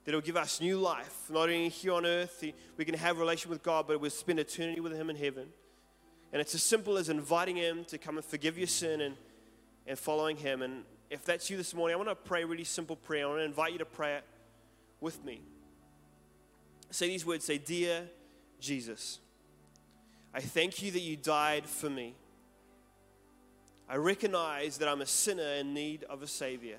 that 0.06 0.12
it'll 0.12 0.22
give 0.22 0.38
us 0.38 0.62
new 0.62 0.78
life. 0.78 1.30
Not 1.30 1.44
only 1.44 1.70
here 1.70 1.94
on 1.94 2.06
earth, 2.06 2.44
we 2.78 2.86
can 2.86 2.96
have 2.96 3.18
a 3.18 3.20
relation 3.20 3.50
with 3.50 3.62
God, 3.62 3.86
but 3.88 4.00
we'll 4.00 4.10
spend 4.10 4.40
eternity 4.40 4.80
with 4.80 4.94
Him 4.94 5.10
in 5.10 5.16
heaven. 5.16 5.48
And 6.32 6.40
it's 6.40 6.56
as 6.56 6.64
simple 6.64 6.98
as 6.98 7.10
inviting 7.10 7.58
Him 7.58 7.84
to 7.86 7.98
come 7.98 8.18
and 8.18 8.26
forgive 8.26 8.58
your 8.58 8.68
sin 8.68 9.02
and, 9.02 9.16
and 9.86 10.00
following 10.00 10.38
Him. 10.38 10.62
And 10.62 10.84
if 11.10 11.26
that's 11.26 11.50
you 11.50 11.58
this 11.58 11.74
morning, 11.74 11.96
I 11.96 11.98
want 11.98 12.10
to 12.10 12.16
pray 12.16 12.44
a 12.44 12.48
really 12.48 12.64
simple 12.64 12.96
prayer. 12.96 13.26
I 13.26 13.28
want 13.28 13.40
to 13.40 13.46
invite 13.46 13.72
you 13.74 13.80
to 13.80 13.86
pray 13.86 14.16
it 14.16 14.24
with 15.02 15.24
me. 15.24 15.42
Say 16.92 17.08
these 17.08 17.26
words 17.26 17.46
say, 17.46 17.58
Dear 17.58 18.08
Jesus. 18.60 19.20
I 20.34 20.42
thank 20.42 20.84
you 20.84 20.92
that 20.92 21.02
you 21.02 21.16
died 21.16 21.66
for 21.66 21.90
me. 21.90 22.16
I 23.90 23.96
recognize 23.96 24.78
that 24.78 24.88
I'm 24.88 25.02
a 25.02 25.06
sinner 25.06 25.54
in 25.54 25.74
need 25.74 26.04
of 26.04 26.22
a 26.22 26.28
Savior. 26.28 26.78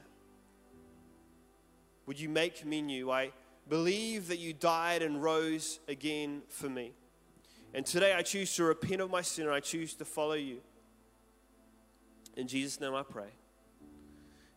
Would 2.07 2.21
you 2.21 2.29
make 2.29 2.65
me 2.65 2.81
new? 2.81 3.11
I 3.11 3.33
believe 3.69 4.29
that 4.29 4.39
you 4.39 4.53
died 4.53 5.03
and 5.03 5.21
rose 5.21 5.81
again 5.89 6.43
for 6.49 6.69
me. 6.69 6.93
And 7.75 7.85
today 7.85 8.15
I 8.15 8.23
choose 8.23 8.55
to 8.57 8.65
repent 8.65 9.01
of 9.01 9.11
my 9.11 9.23
sin 9.23 9.47
and 9.47 9.55
I 9.55 9.61
choose 9.61 9.95
to 9.95 10.05
follow 10.05 10.35
you. 10.35 10.59
In 12.37 12.47
Jesus' 12.47 12.81
name 12.81 12.95
I 12.95 13.03
pray. 13.03 13.31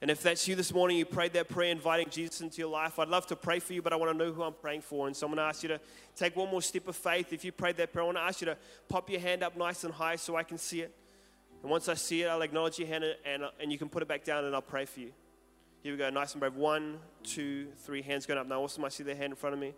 And 0.03 0.11
if 0.11 0.21
that's 0.21 0.49
you 0.49 0.55
this 0.57 0.73
morning, 0.73 0.97
you 0.97 1.05
prayed 1.05 1.31
that 1.31 1.47
prayer 1.47 1.71
inviting 1.71 2.09
Jesus 2.09 2.41
into 2.41 2.57
your 2.57 2.69
life, 2.69 2.99
I'd 2.99 3.07
love 3.07 3.25
to 3.27 3.37
pray 3.37 3.59
for 3.59 3.71
you, 3.71 3.81
but 3.81 3.93
I 3.93 3.95
want 3.95 4.11
to 4.11 4.17
know 4.17 4.33
who 4.33 4.43
I'm 4.43 4.51
praying 4.51 4.81
for. 4.81 5.07
And 5.07 5.15
so 5.15 5.25
I'm 5.25 5.31
going 5.31 5.37
to 5.37 5.47
ask 5.47 5.63
you 5.63 5.69
to 5.69 5.79
take 6.13 6.35
one 6.35 6.51
more 6.51 6.61
step 6.61 6.89
of 6.89 6.97
faith. 6.97 7.31
If 7.31 7.45
you 7.45 7.53
prayed 7.53 7.77
that 7.77 7.93
prayer, 7.93 8.03
I 8.03 8.05
want 8.07 8.17
to 8.17 8.21
ask 8.23 8.41
you 8.41 8.47
to 8.47 8.57
pop 8.89 9.09
your 9.09 9.21
hand 9.21 9.43
up 9.43 9.55
nice 9.55 9.85
and 9.85 9.93
high 9.93 10.17
so 10.17 10.35
I 10.35 10.43
can 10.43 10.57
see 10.57 10.81
it. 10.81 10.93
And 11.61 11.71
once 11.71 11.87
I 11.87 11.93
see 11.93 12.23
it, 12.23 12.27
I'll 12.27 12.41
acknowledge 12.41 12.79
your 12.79 12.89
hand 12.89 13.05
and, 13.25 13.43
and 13.61 13.71
you 13.71 13.77
can 13.77 13.87
put 13.87 14.01
it 14.01 14.09
back 14.09 14.25
down 14.25 14.43
and 14.43 14.53
I'll 14.53 14.61
pray 14.61 14.83
for 14.83 14.99
you. 14.99 15.13
Here 15.83 15.93
we 15.93 15.97
go, 15.97 16.09
nice 16.09 16.33
and 16.33 16.41
brave. 16.41 16.55
One, 16.55 16.99
two, 17.23 17.67
three, 17.85 18.01
hands 18.01 18.25
going 18.25 18.37
up. 18.37 18.45
Now, 18.45 18.61
awesome, 18.61 18.83
I 18.83 18.89
see 18.89 19.05
their 19.05 19.15
hand 19.15 19.31
in 19.31 19.37
front 19.37 19.53
of 19.53 19.61
me. 19.61 19.71